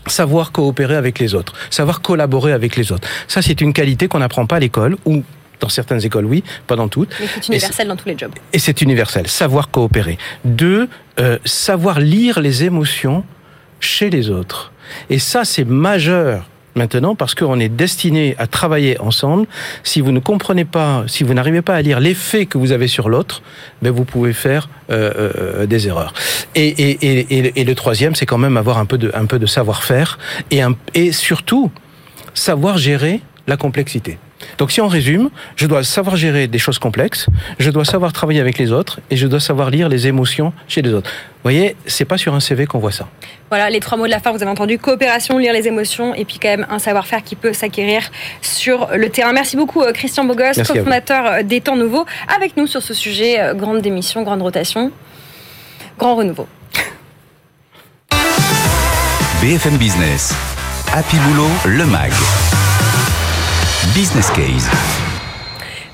savoir 0.07 0.53
coopérer 0.53 0.95
avec 0.95 1.19
les 1.19 1.35
autres, 1.35 1.53
savoir 1.69 2.01
collaborer 2.01 2.53
avec 2.53 2.77
les 2.77 2.93
autres. 2.93 3.07
Ça, 3.27 3.41
c'est 3.41 3.59
une 3.59 3.73
qualité 3.73 4.07
qu'on 4.07 4.19
n'apprend 4.19 4.45
pas 4.45 4.55
à 4.55 4.59
l'école 4.59 4.95
ou 5.05 5.23
dans 5.59 5.69
certaines 5.69 6.03
écoles, 6.05 6.25
oui, 6.25 6.43
pas 6.67 6.75
dans 6.75 6.87
toutes. 6.87 7.09
Mais 7.19 7.27
c'est 7.27 7.47
universel 7.47 7.87
dans 7.87 7.95
tous 7.95 8.07
les 8.07 8.17
jobs. 8.17 8.31
Et 8.51 8.59
c'est 8.59 8.81
universel. 8.81 9.27
Savoir 9.27 9.69
coopérer. 9.69 10.17
Deux, 10.45 10.89
euh, 11.19 11.37
savoir 11.45 11.99
lire 11.99 12.39
les 12.39 12.63
émotions 12.63 13.23
chez 13.79 14.09
les 14.09 14.29
autres. 14.29 14.71
Et 15.09 15.19
ça, 15.19 15.45
c'est 15.45 15.65
majeur 15.65 16.49
maintenant 16.75 17.15
parce 17.15 17.35
qu'on 17.35 17.59
est 17.59 17.69
destiné 17.69 18.35
à 18.37 18.47
travailler 18.47 18.99
ensemble. 18.99 19.47
Si 19.83 20.01
vous 20.01 20.11
ne 20.11 20.19
comprenez 20.19 20.65
pas, 20.65 21.03
si 21.07 21.23
vous 21.23 21.33
n'arrivez 21.33 21.61
pas 21.61 21.75
à 21.75 21.81
lire 21.81 21.99
l'effet 21.99 22.45
que 22.45 22.57
vous 22.57 22.71
avez 22.71 22.87
sur 22.87 23.09
l'autre, 23.09 23.41
ben 23.81 23.91
vous 23.91 24.05
pouvez 24.05 24.33
faire 24.33 24.69
euh, 24.89 25.11
euh, 25.15 25.65
des 25.65 25.87
erreurs. 25.87 26.13
Et, 26.55 26.67
et, 26.67 27.19
et, 27.19 27.61
et, 27.61 27.63
le 27.63 27.75
troisième, 27.75 28.15
c'est 28.15 28.25
quand 28.25 28.37
même 28.37 28.57
avoir 28.57 28.77
un 28.77 28.85
peu 28.85 28.97
de, 28.97 29.11
un 29.13 29.25
peu 29.25 29.39
de 29.39 29.45
savoir-faire 29.45 30.17
et, 30.51 30.61
et 30.93 31.11
surtout 31.11 31.71
savoir 32.33 32.77
gérer 32.77 33.21
la 33.47 33.57
complexité. 33.57 34.17
Donc 34.57 34.71
si 34.71 34.81
on 34.81 34.87
résume, 34.87 35.29
je 35.55 35.67
dois 35.67 35.83
savoir 35.83 36.15
gérer 36.15 36.47
des 36.47 36.59
choses 36.59 36.79
complexes, 36.79 37.27
je 37.59 37.69
dois 37.69 37.85
savoir 37.85 38.13
travailler 38.13 38.39
avec 38.39 38.57
les 38.57 38.71
autres 38.71 38.99
et 39.09 39.15
je 39.15 39.27
dois 39.27 39.39
savoir 39.39 39.69
lire 39.69 39.89
les 39.89 40.07
émotions 40.07 40.53
chez 40.67 40.81
les 40.81 40.93
autres. 40.93 41.09
Vous 41.09 41.43
voyez, 41.43 41.75
c'est 41.85 42.05
pas 42.05 42.17
sur 42.17 42.33
un 42.33 42.39
CV 42.39 42.65
qu'on 42.65 42.79
voit 42.79 42.91
ça. 42.91 43.07
Voilà, 43.49 43.69
les 43.69 43.79
trois 43.79 43.97
mots 43.97 44.05
de 44.05 44.11
la 44.11 44.19
fin, 44.19 44.31
vous 44.31 44.41
avez 44.41 44.51
entendu 44.51 44.79
coopération, 44.79 45.37
lire 45.37 45.53
les 45.53 45.67
émotions 45.67 46.15
et 46.15 46.25
puis 46.25 46.39
quand 46.41 46.49
même 46.49 46.65
un 46.69 46.79
savoir-faire 46.79 47.23
qui 47.23 47.35
peut 47.35 47.53
s'acquérir 47.53 48.11
sur 48.41 48.89
le 48.95 49.09
terrain. 49.09 49.33
Merci 49.33 49.57
beaucoup 49.57 49.81
euh, 49.81 49.91
Christian 49.91 50.25
Bogos, 50.25 50.53
cofondateur 50.65 51.25
euh, 51.25 51.43
des 51.43 51.61
Temps 51.61 51.75
Nouveaux, 51.75 52.05
avec 52.35 52.57
nous 52.57 52.67
sur 52.67 52.81
ce 52.81 52.93
sujet, 52.93 53.39
euh, 53.39 53.53
grande 53.53 53.81
démission, 53.81 54.23
grande 54.23 54.41
rotation, 54.41 54.91
grand 55.97 56.15
renouveau. 56.15 56.47
BFM 59.41 59.77
Business. 59.77 60.33
Happy 60.93 61.17
Boulot, 61.17 61.49
le 61.65 61.85
MAG. 61.85 62.11
Business 63.93 64.31
Case. 64.31 64.71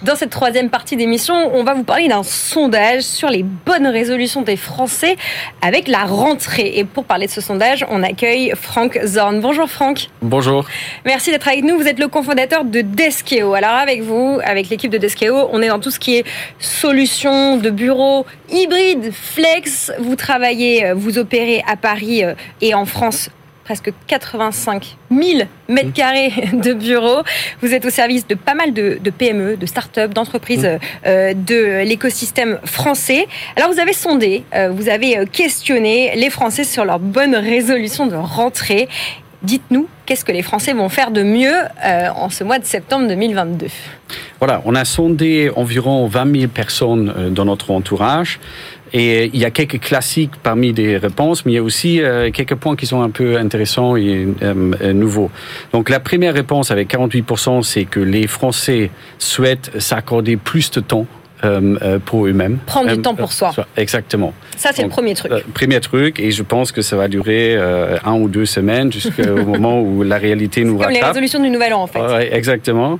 Dans 0.03 0.15
cette 0.15 0.29
troisième 0.29 0.69
partie 0.69 0.95
d'émission, 0.95 1.33
on 1.53 1.65
va 1.65 1.73
vous 1.73 1.83
parler 1.83 2.07
d'un 2.07 2.23
sondage 2.23 3.01
sur 3.01 3.29
les 3.29 3.43
bonnes 3.43 3.87
résolutions 3.87 4.41
des 4.41 4.55
Français 4.55 5.17
avec 5.61 5.89
la 5.89 6.05
rentrée. 6.05 6.77
Et 6.77 6.85
pour 6.85 7.03
parler 7.03 7.25
de 7.25 7.31
ce 7.31 7.41
sondage, 7.41 7.85
on 7.89 8.01
accueille 8.01 8.53
Franck 8.55 8.97
Zorn. 9.03 9.41
Bonjour 9.41 9.69
Franck. 9.69 10.07
Bonjour. 10.21 10.65
Merci 11.03 11.31
d'être 11.31 11.49
avec 11.49 11.65
nous. 11.65 11.77
Vous 11.77 11.87
êtes 11.87 11.99
le 11.99 12.07
cofondateur 12.07 12.63
de 12.63 12.79
Deskeo. 12.79 13.53
Alors 13.53 13.71
avec 13.71 14.01
vous, 14.01 14.39
avec 14.45 14.69
l'équipe 14.69 14.91
de 14.91 14.97
Deskeo, 14.97 15.49
on 15.51 15.61
est 15.61 15.67
dans 15.67 15.79
tout 15.79 15.91
ce 15.91 15.99
qui 15.99 16.15
est 16.15 16.23
solutions 16.57 17.57
de 17.57 17.69
bureaux 17.69 18.25
hybrides, 18.49 19.11
flex. 19.11 19.91
Vous 19.99 20.15
travaillez, 20.15 20.93
vous 20.93 21.17
opérez 21.17 21.61
à 21.67 21.75
Paris 21.75 22.23
euh, 22.23 22.33
et 22.61 22.73
en 22.73 22.85
France 22.85 23.29
presque 23.69 23.93
85 24.07 24.97
000 25.11 25.43
mètres 25.67 25.93
carrés 25.93 26.33
de 26.53 26.73
bureaux. 26.73 27.21
Vous 27.61 27.71
êtes 27.75 27.85
au 27.85 27.91
service 27.91 28.25
de 28.25 28.33
pas 28.33 28.55
mal 28.55 28.73
de, 28.73 28.97
PME, 29.15 29.57
de 29.57 29.65
start-up, 29.67 30.11
d'entreprises 30.11 30.65
mmh. 30.65 30.79
euh, 31.05 31.33
de 31.35 31.83
l'écosystème 31.83 32.57
français. 32.65 33.27
Alors 33.55 33.71
vous 33.71 33.79
avez 33.79 33.93
sondé, 33.93 34.43
euh, 34.55 34.71
vous 34.71 34.89
avez 34.89 35.19
euh, 35.19 35.25
questionné 35.31 36.15
les 36.15 36.31
Français 36.31 36.63
sur 36.63 36.83
leur 36.83 36.97
bonne 36.97 37.35
résolution 37.35 38.07
de 38.07 38.15
rentrée. 38.15 38.89
Dites-nous, 39.43 39.87
qu'est-ce 40.07 40.25
que 40.25 40.31
les 40.31 40.41
Français 40.41 40.73
vont 40.73 40.89
faire 40.89 41.11
de 41.11 41.21
mieux 41.21 41.55
en 42.13 42.29
ce 42.29 42.43
mois 42.43 42.59
de 42.59 42.65
septembre 42.65 43.07
2022 43.07 43.67
Voilà, 44.39 44.61
on 44.65 44.75
a 44.75 44.83
sondé 44.83 45.49
environ 45.55 46.07
20 46.07 46.39
000 46.39 46.51
personnes 46.51 47.33
dans 47.33 47.45
notre 47.45 47.71
entourage. 47.71 48.41
Et 48.93 49.29
il 49.33 49.39
y 49.39 49.45
a 49.45 49.51
quelques 49.51 49.79
classiques 49.79 50.31
parmi 50.41 50.73
les 50.73 50.97
réponses, 50.97 51.45
mais 51.45 51.53
il 51.53 51.55
y 51.55 51.59
a 51.59 51.63
aussi 51.63 52.01
euh, 52.01 52.31
quelques 52.31 52.55
points 52.55 52.75
qui 52.75 52.85
sont 52.85 53.01
un 53.01 53.09
peu 53.09 53.37
intéressants 53.37 53.95
et 53.95 54.27
euh, 54.41 54.71
euh, 54.81 54.93
nouveaux. 54.93 55.29
Donc 55.73 55.89
la 55.89 55.99
première 55.99 56.33
réponse 56.33 56.71
avec 56.71 56.91
48%, 56.93 57.63
c'est 57.63 57.85
que 57.85 57.99
les 57.99 58.27
Français 58.27 58.89
souhaitent 59.17 59.71
s'accorder 59.79 60.37
plus 60.37 60.71
de 60.71 60.79
temps 60.79 61.05
euh, 61.43 61.77
euh, 61.81 61.99
pour 61.99 62.27
eux-mêmes. 62.27 62.57
Prendre 62.65 62.93
du 62.93 63.01
temps 63.01 63.15
pour 63.15 63.31
soi. 63.31 63.53
Exactement. 63.77 64.33
Ça, 64.57 64.71
c'est 64.73 64.83
le 64.83 64.89
premier 64.89 65.13
truc. 65.13 65.31
premier 65.53 65.79
truc, 65.79 66.19
et 66.19 66.31
je 66.31 66.43
pense 66.43 66.71
que 66.71 66.81
ça 66.81 66.95
va 66.95 67.07
durer 67.07 67.57
un 67.57 68.13
ou 68.13 68.27
deux 68.27 68.45
semaines 68.45 68.91
jusqu'au 68.91 69.35
moment 69.45 69.81
où 69.81 70.03
la 70.03 70.17
réalité 70.17 70.63
nous 70.63 70.77
rattrape. 70.77 70.93
Comme 70.93 71.01
les 71.01 71.07
résolutions 71.07 71.39
du 71.41 71.49
Nouvel 71.49 71.73
An, 71.73 71.83
en 71.83 71.87
fait. 71.87 72.29
Exactement. 72.31 72.99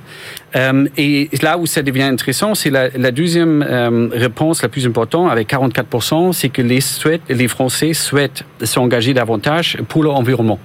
et 0.96 1.28
là 1.42 1.58
où 1.58 1.66
ça 1.66 1.82
devient 1.82 2.02
intéressant, 2.02 2.54
c'est 2.54 2.70
la, 2.70 2.88
la, 2.88 3.10
deuxième 3.10 3.62
réponse 4.12 4.62
la 4.62 4.68
plus 4.68 4.86
importante, 4.86 5.30
avec 5.30 5.50
44%, 5.50 6.32
c'est 6.32 6.48
que 6.48 6.62
les, 6.62 6.80
souhaitent, 6.80 7.22
les 7.28 7.48
Français 7.48 7.92
souhaitent 7.92 8.44
s'engager 8.62 9.14
davantage 9.14 9.78
pour 9.88 10.02
l'environnement. 10.02 10.58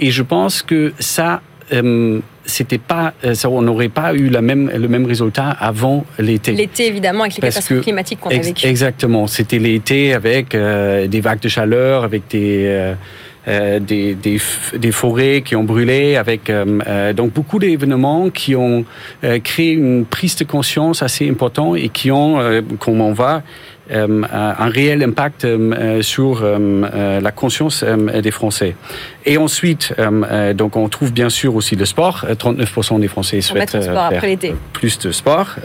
Et 0.00 0.10
je 0.10 0.22
pense 0.22 0.62
que 0.62 0.92
ça 0.98 1.42
euh, 1.72 2.20
c'était 2.44 2.78
pas, 2.78 3.14
euh, 3.24 3.34
on 3.44 3.62
n'aurait 3.62 3.88
pas 3.88 4.14
eu 4.14 4.28
la 4.28 4.42
même, 4.42 4.70
le 4.70 4.88
même 4.88 5.06
résultat 5.06 5.50
avant 5.50 6.04
l'été. 6.18 6.52
L'été, 6.52 6.86
évidemment, 6.86 7.22
avec 7.22 7.36
les 7.36 7.40
catastrophes 7.40 7.82
climatiques 7.82 8.20
qu'on 8.20 8.30
a 8.30 8.38
vécues. 8.38 8.66
Exactement. 8.66 9.26
C'était 9.26 9.58
l'été 9.58 10.12
avec 10.12 10.54
euh, 10.54 11.06
des 11.06 11.20
vagues 11.20 11.40
de 11.40 11.48
chaleur, 11.48 12.04
avec 12.04 12.22
des, 12.30 12.94
des, 13.46 14.14
des, 14.14 14.92
forêts 14.92 15.42
qui 15.44 15.56
ont 15.56 15.64
brûlé, 15.64 16.16
avec 16.16 16.50
donc 17.16 17.32
beaucoup 17.32 17.58
d'événements 17.58 18.30
qui 18.30 18.54
ont 18.54 18.84
créé 19.42 19.72
une 19.72 20.04
prise 20.04 20.36
de 20.36 20.44
conscience 20.44 21.02
assez 21.02 21.28
importante 21.28 21.76
et 21.76 21.88
qui 21.88 22.10
ont, 22.10 22.38
comme 22.78 23.00
on 23.00 23.12
va, 23.12 23.42
un 23.92 24.68
réel 24.68 25.02
impact 25.02 25.44
euh, 25.44 26.02
sur 26.02 26.40
euh, 26.42 27.20
la 27.20 27.32
conscience 27.32 27.84
des 27.84 28.30
Français. 28.30 28.74
Et 29.24 29.36
ensuite, 29.38 29.94
donc 30.54 30.76
on 30.76 30.88
trouve 30.88 31.12
bien 31.12 31.30
sûr 31.30 31.54
aussi 31.54 31.76
le 31.76 31.84
sport. 31.84 32.24
39% 32.28 33.00
des 33.00 33.08
Français 33.08 33.40
souhaitent 33.40 33.70
faire 33.70 34.10
plus 34.72 34.98
de 34.98 35.12
sport. 35.12 35.56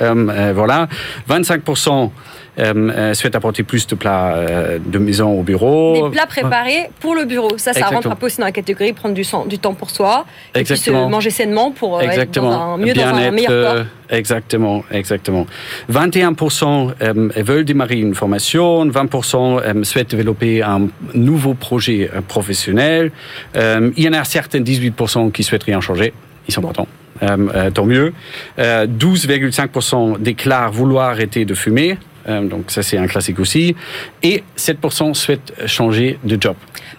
voilà, 0.53 0.87
25% 1.29 2.11
euh, 2.59 3.13
souhaite 3.13 3.35
apporter 3.35 3.63
plus 3.63 3.87
de 3.87 3.95
plats 3.95 4.35
euh, 4.35 4.79
de 4.83 4.97
maison 4.97 5.39
au 5.39 5.43
bureau. 5.43 6.09
Des 6.09 6.11
plats 6.11 6.25
préparés 6.25 6.89
pour 6.99 7.15
le 7.15 7.25
bureau. 7.25 7.57
Ça, 7.57 7.73
ça 7.73 7.87
rentre 7.87 8.09
un 8.09 8.15
peu 8.15 8.27
aussi 8.27 8.37
dans 8.37 8.45
la 8.45 8.51
catégorie 8.51 8.93
prendre 8.93 9.15
du, 9.15 9.23
du 9.47 9.59
temps 9.59 9.73
pour 9.73 9.89
soi. 9.89 10.25
Et 10.55 10.63
puis 10.63 10.77
se 10.77 10.91
manger 10.91 11.29
sainement 11.29 11.71
pour 11.71 12.01
exactement. 12.01 12.51
être 12.51 12.57
dans 12.57 12.73
un, 12.73 12.77
mieux 12.77 12.93
dans 12.93 13.05
un 13.05 13.31
meilleur 13.31 13.73
corps. 13.73 13.85
Exactement, 14.09 14.83
exactement. 14.91 15.47
21% 15.91 16.93
euh, 17.01 17.29
veulent 17.35 17.65
démarrer 17.65 17.99
une 17.99 18.15
formation, 18.15 18.85
20% 18.85 19.61
euh, 19.61 19.83
souhaitent 19.83 20.11
développer 20.11 20.61
un 20.61 20.87
nouveau 21.13 21.53
projet 21.53 22.09
euh, 22.13 22.21
professionnel. 22.21 23.11
il 23.55 24.03
y 24.03 24.07
en 24.07 24.13
a 24.13 24.23
certains 24.23 24.59
18% 24.59 25.31
qui 25.31 25.43
souhaitent 25.43 25.63
rien 25.63 25.81
changer. 25.81 26.13
Ils 26.47 26.53
sont 26.53 26.61
contents. 26.61 26.87
tant 27.19 27.85
mieux. 27.85 28.13
12,5% 28.57 30.19
déclarent 30.19 30.71
vouloir 30.71 31.09
arrêter 31.09 31.43
de 31.45 31.53
fumer. 31.53 31.97
Euh, 32.27 32.41
donc 32.41 32.71
ça 32.71 32.83
c'est 32.83 32.97
un 32.97 33.07
classique 33.07 33.39
aussi. 33.39 33.75
Et 34.23 34.43
7% 34.57 35.13
souhaitent 35.13 35.53
changer 35.65 36.19
de 36.23 36.41
job. 36.41 36.55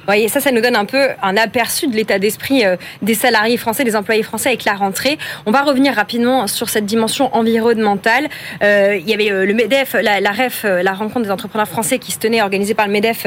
voyez, 0.07 0.29
ça, 0.29 0.41
ça 0.41 0.51
nous 0.51 0.61
donne 0.61 0.77
un 0.77 0.85
peu 0.85 1.09
un 1.23 1.37
aperçu 1.37 1.89
de 1.89 1.95
l'état 1.95 2.19
d'esprit 2.19 2.65
euh, 2.65 2.77
des 3.03 3.15
salariés 3.15 3.57
français, 3.57 3.85
des 3.85 3.97
employés 3.97 4.23
français 4.23 4.49
avec 4.49 4.65
la 4.65 4.75
rentrée. 4.75 5.19
On 5.47 5.51
va 5.51 5.63
revenir 5.63 5.95
rapidement 5.95 6.47
sur 6.47 6.69
cette 6.69 6.87
dimension 6.87 7.35
environnementale. 7.35 8.29
Euh, 8.63 8.97
il 8.99 9.09
y 9.09 9.15
avait 9.15 9.29
le 9.29 9.55
MEDEF, 9.55 9.97
la, 10.01 10.31
REF, 10.31 10.65
la 10.65 10.93
rencontre 10.93 11.27
des 11.27 11.31
entrepreneurs 11.31 11.69
français 11.69 11.99
qui 11.99 12.13
se 12.13 12.19
tenait 12.19 12.43
organisée 12.43 12.75
par 12.75 12.87
le 12.87 12.93
MEDEF 12.93 13.27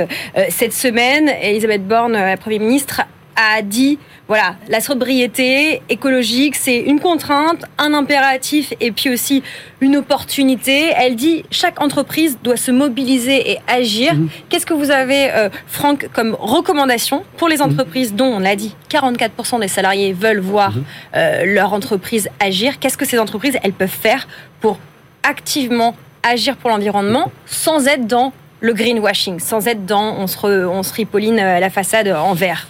cette 0.50 0.74
semaine. 0.74 1.30
Elisabeth 1.42 1.86
Borne, 1.86 2.14
la 2.14 2.38
Première 2.38 2.62
ministre, 2.62 3.02
a 3.36 3.62
dit 3.62 3.98
voilà, 4.32 4.56
la 4.70 4.80
sobriété 4.80 5.82
écologique, 5.90 6.56
c'est 6.56 6.80
une 6.80 7.02
contrainte, 7.02 7.66
un 7.78 7.94
impératif 7.94 8.74
et 8.80 8.94
puis 8.94 9.10
aussi 9.10 9.44
une 9.82 9.98
opportunité. 9.98 10.94
Elle 10.96 11.18
dit 11.18 11.44
chaque 11.52 11.82
entreprise 11.82 12.38
doit 12.42 12.56
se 12.56 12.72
mobiliser 12.72 13.52
et 13.52 13.60
agir. 13.68 14.14
Mhm. 14.14 14.30
Qu'est-ce 14.48 14.66
que 14.66 14.74
vous 14.74 14.90
avez, 14.90 15.30
euh, 15.32 15.50
Franck, 15.68 16.08
comme 16.14 16.38
recommandation 16.40 17.26
pour 17.36 17.50
les 17.50 17.58
mhm. 17.58 17.74
entreprises 17.74 18.14
dont, 18.14 18.28
on 18.38 18.40
l'a 18.40 18.56
dit, 18.56 18.74
44% 18.90 19.60
des 19.60 19.68
salariés 19.68 20.14
veulent 20.14 20.40
voir 20.40 20.72
mhm. 20.72 20.84
euh, 21.18 21.54
leur 21.54 21.74
entreprise 21.74 22.30
agir? 22.40 22.80
Qu'est-ce 22.80 22.98
que 22.98 23.06
ces 23.06 23.20
entreprises, 23.20 23.58
elles 23.64 23.74
peuvent 23.74 23.90
faire 23.90 24.30
pour 24.62 24.80
activement 25.24 25.94
agir 26.24 26.56
pour 26.56 26.70
l'environnement 26.70 27.34
sans 27.46 27.86
être 27.86 28.08
dans 28.08 28.32
le 28.62 28.72
greenwashing, 28.72 29.42
sans 29.42 29.68
être 29.68 29.86
dans 29.86 30.16
on 30.20 30.28
se, 30.28 30.66
on 30.66 30.84
se 30.84 30.94
ripoline 30.94 31.38
euh, 31.38 31.60
la 31.60 31.70
façade 31.70 32.08
en 32.08 32.34
vert? 32.34 32.70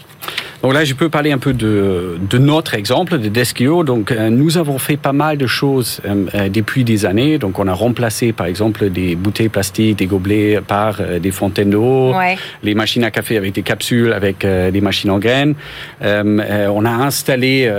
Donc 0.62 0.76
là, 0.76 0.84
je 0.86 0.94
peux 0.94 1.10
parler 1.10 1.32
un 1.32 1.40
peu 1.40 1.54
de, 1.54 2.20
de 2.30 2.38
notre 2.38 2.76
exemple, 2.76 3.18
de 3.18 3.30
Deskio. 3.30 3.84
Donc, 3.84 4.12
euh, 4.12 4.30
nous 4.30 4.60
avons 4.60 4.78
fait 4.78 4.98
pas 4.98 5.12
mal 5.12 5.38
de 5.38 5.48
choses 5.48 6.02
euh, 6.06 6.26
euh, 6.36 6.50
depuis 6.50 6.84
des 6.84 7.08
années. 7.08 7.40
Donc, 7.40 7.58
on 7.58 7.68
a 7.68 7.74
remplacé, 7.74 8.32
par 8.32 8.46
exemple, 8.46 8.92
des 8.92 9.16
bouteilles 9.16 9.50
plastiques, 9.50 9.98
des 9.98 10.06
gobelets 10.06 10.62
par 10.62 11.02
des 11.20 11.32
fontaines 11.32 11.72
d'eau, 11.72 12.14
les 12.62 12.76
machines 12.76 13.04
à 13.04 13.10
café 13.10 13.38
avec 13.38 13.54
des 13.54 13.64
capsules, 13.64 14.14
avec 14.14 14.46
des 14.46 14.82
machines 14.82 15.10
en 15.10 15.20
graines. 15.20 15.56
on 16.02 16.86
a 16.86 16.90
installé 16.90 17.72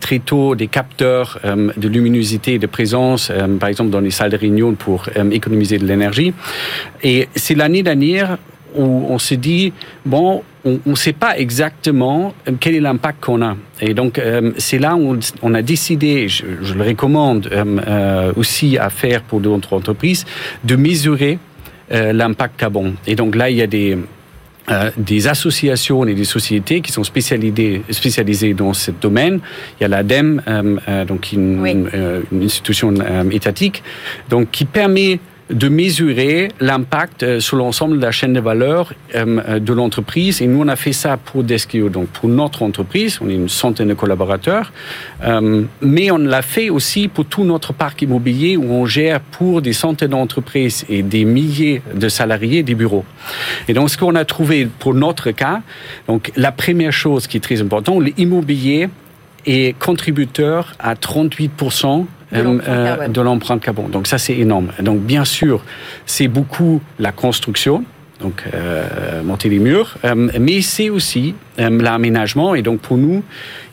très 0.00 0.18
tôt 0.18 0.54
des 0.54 0.66
capteurs 0.66 1.38
de 1.44 1.88
luminosité 1.88 2.54
et 2.54 2.58
de 2.58 2.66
présence, 2.66 3.32
par 3.60 3.68
exemple, 3.68 3.90
dans 3.90 4.00
les 4.00 4.10
salles 4.10 4.30
de 4.30 4.36
réunion 4.36 4.74
pour 4.74 5.08
économiser 5.30 5.78
de 5.78 5.86
l'énergie. 5.86 6.34
Et 7.02 7.28
c'est 7.34 7.54
l'année 7.54 7.82
dernière 7.82 8.38
où 8.74 9.06
on 9.08 9.18
s'est 9.18 9.36
dit, 9.36 9.72
bon, 10.04 10.42
on 10.64 10.90
ne 10.90 10.94
sait 10.94 11.12
pas 11.12 11.38
exactement 11.38 12.34
euh, 12.48 12.52
quel 12.58 12.74
est 12.74 12.80
l'impact 12.80 13.24
qu'on 13.24 13.42
a. 13.42 13.56
Et 13.80 13.94
donc, 13.94 14.18
euh, 14.18 14.52
c'est 14.58 14.78
là 14.78 14.96
où 14.96 15.18
on 15.42 15.54
a 15.54 15.62
décidé, 15.62 16.28
je, 16.28 16.44
le 16.44 16.82
recommande 16.82 17.48
euh, 17.52 18.32
aussi 18.36 18.78
à 18.78 18.90
faire 18.90 19.22
pour 19.22 19.40
d'autres 19.40 19.74
entreprises, 19.74 20.24
de 20.64 20.76
mesurer 20.76 21.38
l'impact 21.90 22.60
carbone. 22.60 22.96
Et 23.06 23.14
donc 23.14 23.34
là, 23.34 23.48
il 23.48 23.56
y 23.56 23.62
a 23.62 23.66
des, 23.66 23.96
des 24.98 25.26
associations 25.26 26.04
et 26.04 26.12
des 26.12 26.24
sociétés 26.26 26.82
qui 26.82 26.92
sont 26.92 27.02
spécialisées, 27.02 27.80
spécialisées 27.88 28.52
dans 28.52 28.74
ce 28.74 28.90
domaine. 28.90 29.40
Il 29.80 29.84
y 29.84 29.86
a 29.86 29.88
l'ADEME, 29.88 30.42
donc 31.06 31.32
une, 31.32 31.64
une 32.30 32.42
institution 32.42 32.92
étatique, 33.30 33.82
donc 34.28 34.50
qui 34.50 34.66
permet 34.66 35.18
de 35.50 35.68
mesurer 35.68 36.48
l'impact 36.60 37.22
euh, 37.22 37.40
sur 37.40 37.56
l'ensemble 37.56 37.96
de 37.96 38.02
la 38.02 38.10
chaîne 38.10 38.32
de 38.32 38.40
valeur 38.40 38.92
euh, 39.14 39.40
euh, 39.48 39.58
de 39.58 39.72
l'entreprise. 39.72 40.42
Et 40.42 40.46
nous, 40.46 40.60
on 40.62 40.68
a 40.68 40.76
fait 40.76 40.92
ça 40.92 41.16
pour 41.16 41.42
Deskio, 41.42 41.88
donc 41.88 42.08
pour 42.08 42.28
notre 42.28 42.62
entreprise. 42.62 43.18
On 43.22 43.28
est 43.30 43.34
une 43.34 43.48
centaine 43.48 43.88
de 43.88 43.94
collaborateurs. 43.94 44.72
mais 45.80 46.10
on 46.10 46.18
l'a 46.18 46.42
fait 46.42 46.70
aussi 46.70 47.08
pour 47.08 47.24
tout 47.24 47.44
notre 47.44 47.72
parc 47.72 48.02
immobilier 48.02 48.56
où 48.56 48.70
on 48.70 48.86
gère 48.86 49.20
pour 49.20 49.62
des 49.62 49.72
centaines 49.72 50.10
d'entreprises 50.10 50.84
et 50.88 51.02
des 51.02 51.24
milliers 51.24 51.82
de 51.94 52.08
salariés 52.08 52.62
des 52.62 52.74
bureaux. 52.74 53.04
Et 53.68 53.72
donc, 53.72 53.90
ce 53.90 53.96
qu'on 53.96 54.14
a 54.14 54.24
trouvé 54.24 54.68
pour 54.78 54.94
notre 54.94 55.30
cas, 55.30 55.62
donc 56.06 56.30
la 56.36 56.52
première 56.52 56.92
chose 56.92 57.26
qui 57.26 57.36
est 57.38 57.40
très 57.40 57.60
importante, 57.60 58.02
l'immobilier 58.16 58.88
est 59.46 59.78
contributeur 59.78 60.74
à 60.78 60.94
38 60.96 61.52
de 62.32 63.20
l'empreinte 63.20 63.62
carbone. 63.62 63.90
Donc 63.90 64.06
ça, 64.06 64.18
c'est 64.18 64.36
énorme. 64.36 64.68
Donc 64.80 65.00
bien 65.00 65.24
sûr, 65.24 65.64
c'est 66.06 66.28
beaucoup 66.28 66.80
la 66.98 67.12
construction. 67.12 67.84
donc 68.20 68.44
euh, 68.52 69.22
monter 69.22 69.48
les 69.48 69.58
murs, 69.58 69.96
euh, 70.04 70.28
mais 70.38 70.60
c'est 70.60 70.90
aussi 70.90 71.34
euh, 71.58 71.70
l'aménagement. 71.70 72.54
Et 72.54 72.62
donc 72.62 72.80
pour 72.80 72.96
nous, 72.96 73.22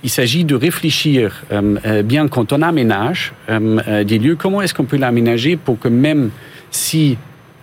il 0.03 0.09
s'agit 0.09 0.43
de 0.43 0.55
réfléchir 0.55 1.43
euh, 1.51 1.77
euh, 1.85 2.03
bien 2.03 2.27
quand 2.27 2.53
on 2.53 2.61
aménage 2.61 3.33
euh, 3.49 3.79
euh, 3.87 4.03
des 4.03 4.19
lieux, 4.19 4.35
comment 4.35 4.61
est-ce 4.61 4.73
qu'on 4.73 4.85
peut 4.85 4.97
l'aménager 4.97 5.55
pour 5.55 5.79
que 5.79 5.87
même 5.87 6.29
si 6.71 7.17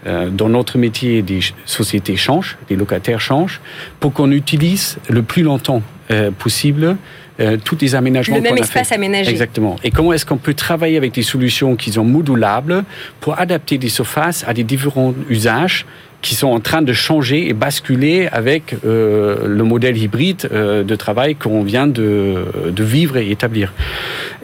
euh, 0.06 0.30
dans 0.30 0.48
notre 0.48 0.78
métier 0.78 1.22
des 1.22 1.40
sociétés 1.64 2.16
changent, 2.16 2.58
des 2.68 2.76
locataires 2.76 3.20
changent, 3.20 3.60
pour 4.00 4.12
qu'on 4.12 4.32
utilise 4.32 4.98
le 5.08 5.22
plus 5.22 5.42
longtemps 5.42 5.82
euh, 6.10 6.30
possible 6.32 6.96
euh, 7.40 7.56
tous 7.62 7.78
les 7.80 7.94
aménagements 7.94 8.36
Le 8.36 8.42
même 8.42 8.58
espace 8.58 8.88
fait. 8.88 8.94
aménagé. 8.94 9.30
Exactement. 9.30 9.76
Et 9.84 9.90
comment 9.90 10.12
est-ce 10.12 10.26
qu'on 10.26 10.36
peut 10.36 10.54
travailler 10.54 10.96
avec 10.96 11.12
des 11.12 11.22
solutions 11.22 11.76
qui 11.76 11.92
sont 11.92 12.04
modulables 12.04 12.84
pour 13.20 13.38
adapter 13.38 13.78
des 13.78 13.88
surfaces 13.88 14.44
à 14.46 14.54
des 14.54 14.64
différents 14.64 15.14
usages 15.28 15.86
qui 16.20 16.36
sont 16.36 16.48
en 16.48 16.60
train 16.60 16.82
de 16.82 16.92
changer 16.92 17.48
et 17.48 17.52
basculer 17.52 18.28
avec 18.30 18.76
euh, 18.84 19.44
le 19.46 19.64
modèle 19.64 19.98
hybride 19.98 20.48
euh, 20.52 20.84
de 20.84 20.94
travail 20.94 21.34
qu'on 21.34 21.64
vient 21.64 21.88
de, 21.88 22.44
de 22.70 22.84
vivre 22.84 23.16
et 23.16 23.30
établir. 23.30 23.72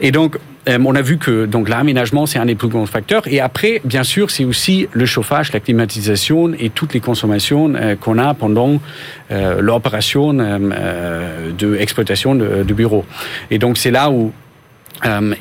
Et 0.01 0.13
donc, 0.13 0.39
euh, 0.69 0.79
on 0.85 0.95
a 0.95 1.03
vu 1.03 1.19
que 1.19 1.47
donc 1.47 1.69
l'aménagement 1.69 2.27
c'est 2.27 2.39
un 2.39 2.47
des 2.47 2.55
plus 2.55 2.69
grands 2.69 2.87
facteurs. 2.87 3.23
Et 3.27 3.41
après, 3.41 3.81
bien 3.85 4.05
sûr, 4.05 4.31
c'est 4.31 4.45
aussi 4.45 4.89
le 4.93 5.07
chauffage, 5.07 5.53
la 5.53 5.61
climatisation 5.61 6.53
et 6.59 6.71
toutes 6.71 6.95
les 6.95 7.01
consommations 7.01 7.73
euh, 7.75 7.97
qu'on 7.97 8.19
a 8.19 8.35
pendant 8.35 8.81
euh, 9.31 9.61
l'opération 9.61 10.37
euh, 10.39 11.53
de 11.53 12.75
bureaux. 12.75 13.05
Et 13.51 13.59
donc 13.59 13.79
c'est 13.79 13.91
là 13.91 14.11
où 14.11 14.33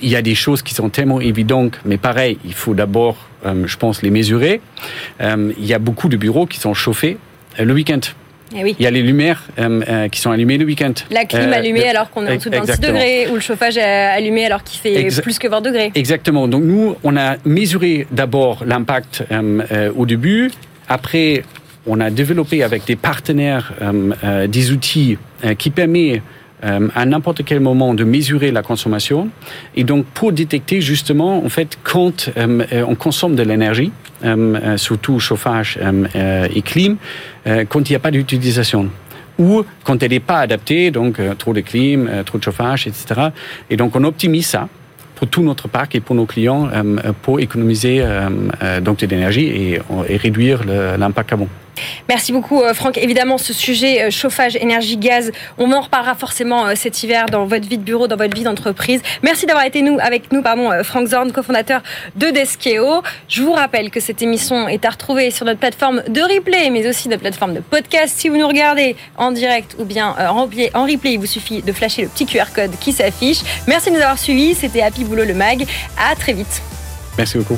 il 0.01 0.09
y 0.09 0.15
a 0.15 0.21
des 0.21 0.35
choses 0.35 0.61
qui 0.61 0.75
sont 0.75 0.89
tellement 0.89 1.19
évidentes, 1.19 1.79
mais 1.83 1.97
pareil, 1.97 2.37
il 2.45 2.53
faut 2.53 2.75
d'abord, 2.75 3.17
je 3.43 3.75
pense, 3.77 4.03
les 4.03 4.11
mesurer. 4.11 4.61
Il 5.19 5.65
y 5.65 5.73
a 5.73 5.79
beaucoup 5.79 6.09
de 6.09 6.15
bureaux 6.15 6.45
qui 6.45 6.59
sont 6.59 6.75
chauffés 6.75 7.17
le 7.57 7.73
week-end. 7.73 8.01
Eh 8.55 8.63
oui. 8.63 8.75
Il 8.79 8.83
y 8.83 8.87
a 8.87 8.91
les 8.91 9.01
lumières 9.01 9.43
euh, 9.59 9.81
euh, 9.87 10.07
qui 10.07 10.19
sont 10.21 10.31
allumées 10.31 10.57
le 10.57 10.65
week-end. 10.65 10.93
La 11.11 11.25
clim 11.25 11.49
Euh, 11.49 11.53
allumée 11.53 11.87
alors 11.87 12.09
qu'on 12.09 12.25
est 12.25 12.31
en 12.31 12.35
dessous 12.35 12.49
de 12.49 12.55
26 12.55 12.71
Exactement. 12.71 12.93
degrés 12.99 13.27
ou 13.29 13.35
le 13.35 13.39
chauffage 13.41 13.77
allumé 13.77 14.45
alors 14.45 14.63
qu'il 14.63 14.79
fait 14.79 15.03
Exa- 15.03 15.21
plus 15.21 15.37
que 15.39 15.47
20 15.47 15.61
degrés. 15.61 15.91
Exactement. 15.95 16.47
Donc 16.47 16.63
nous, 16.63 16.95
on 17.03 17.17
a 17.17 17.35
mesuré 17.45 18.07
d'abord 18.11 18.63
l'impact 18.65 19.23
au 19.95 20.05
début. 20.05 20.51
Après, 20.87 21.43
on 21.85 21.99
a 21.99 22.09
développé 22.09 22.63
avec 22.63 22.85
des 22.85 22.95
partenaires 22.95 23.73
des 24.47 24.71
outils 24.71 25.17
qui 25.57 25.69
permettent 25.69 26.21
euh, 26.63 26.87
à 26.95 27.05
n'importe 27.05 27.43
quel 27.45 27.59
moment 27.59 27.93
de 27.93 28.03
mesurer 28.03 28.51
la 28.51 28.63
consommation 28.63 29.29
et 29.75 29.83
donc 29.83 30.05
pour 30.05 30.31
détecter 30.31 30.81
justement 30.81 31.43
en 31.45 31.49
fait 31.49 31.77
quand 31.83 32.31
euh, 32.35 32.63
euh, 32.73 32.83
on 32.87 32.95
consomme 32.95 33.35
de 33.35 33.43
l'énergie, 33.43 33.91
euh, 34.23 34.59
euh, 34.63 34.77
surtout 34.77 35.19
chauffage 35.19 35.77
euh, 35.79 36.47
et 36.53 36.61
clim, 36.63 36.97
quand 37.69 37.87
il 37.87 37.91
n'y 37.91 37.95
a 37.95 37.99
pas 37.99 38.11
d'utilisation 38.11 38.89
ou 39.37 39.63
quand 39.83 40.01
elle 40.01 40.09
n'est 40.09 40.19
pas 40.19 40.39
adaptée, 40.39 40.89
donc 40.89 41.21
trop 41.37 41.53
de 41.53 41.61
clim, 41.61 42.09
trop 42.25 42.39
de 42.39 42.43
chauffage, 42.43 42.87
etc. 42.87 43.29
Et 43.69 43.77
donc 43.77 43.95
on 43.95 44.03
optimise 44.03 44.47
ça 44.47 44.67
pour 45.15 45.27
tout 45.27 45.43
notre 45.43 45.67
parc 45.67 45.93
et 45.95 45.99
pour 45.99 46.15
nos 46.15 46.25
clients 46.25 46.67
pour 47.21 47.39
économiser 47.39 48.03
donc 48.81 48.97
de 48.97 49.05
l'énergie 49.05 49.45
et, 49.45 49.81
et 50.09 50.17
réduire 50.17 50.63
l'impact 50.65 51.29
carbone. 51.29 51.47
Merci 52.09 52.31
beaucoup 52.31 52.61
euh, 52.61 52.73
Franck. 52.73 52.97
Évidemment, 52.97 53.37
ce 53.37 53.53
sujet 53.53 54.03
euh, 54.03 54.11
chauffage, 54.11 54.55
énergie, 54.55 54.97
gaz, 54.97 55.31
on 55.57 55.71
en 55.71 55.81
reparlera 55.81 56.15
forcément 56.15 56.67
euh, 56.67 56.73
cet 56.75 57.03
hiver 57.03 57.27
dans 57.27 57.45
votre 57.45 57.67
vie 57.67 57.77
de 57.77 57.83
bureau, 57.83 58.07
dans 58.07 58.15
votre 58.15 58.35
vie 58.35 58.43
d'entreprise. 58.43 59.01
Merci 59.23 59.45
d'avoir 59.45 59.65
été 59.65 59.81
nous, 59.81 59.97
avec 59.99 60.31
nous, 60.31 60.41
pardon, 60.41 60.71
Franck 60.83 61.07
Zorn, 61.07 61.31
cofondateur 61.31 61.81
de 62.15 62.27
Deskeo. 62.27 63.03
Je 63.27 63.41
vous 63.41 63.53
rappelle 63.53 63.89
que 63.89 63.99
cette 63.99 64.21
émission 64.21 64.67
est 64.67 64.85
à 64.85 64.89
retrouver 64.89 65.31
sur 65.31 65.45
notre 65.45 65.59
plateforme 65.59 66.03
de 66.07 66.21
replay, 66.21 66.69
mais 66.69 66.87
aussi 66.87 67.09
notre 67.09 67.21
plateforme 67.21 67.53
de 67.53 67.59
podcast. 67.59 68.15
Si 68.17 68.29
vous 68.29 68.37
nous 68.37 68.47
regardez 68.47 68.95
en 69.17 69.31
direct 69.31 69.75
ou 69.79 69.85
bien 69.85 70.15
en 70.29 70.43
replay, 70.43 71.13
il 71.13 71.19
vous 71.19 71.25
suffit 71.25 71.61
de 71.61 71.71
flasher 71.71 72.03
le 72.03 72.09
petit 72.09 72.25
QR 72.25 72.45
code 72.53 72.71
qui 72.79 72.91
s'affiche. 72.91 73.39
Merci 73.67 73.89
de 73.89 73.95
nous 73.95 74.01
avoir 74.01 74.17
suivis. 74.17 74.55
C'était 74.55 74.81
Happy 74.81 75.03
Boulot 75.03 75.25
le 75.25 75.33
Mag. 75.33 75.65
À 75.97 76.15
très 76.15 76.33
vite. 76.33 76.61
Merci 77.17 77.37
beaucoup. 77.37 77.57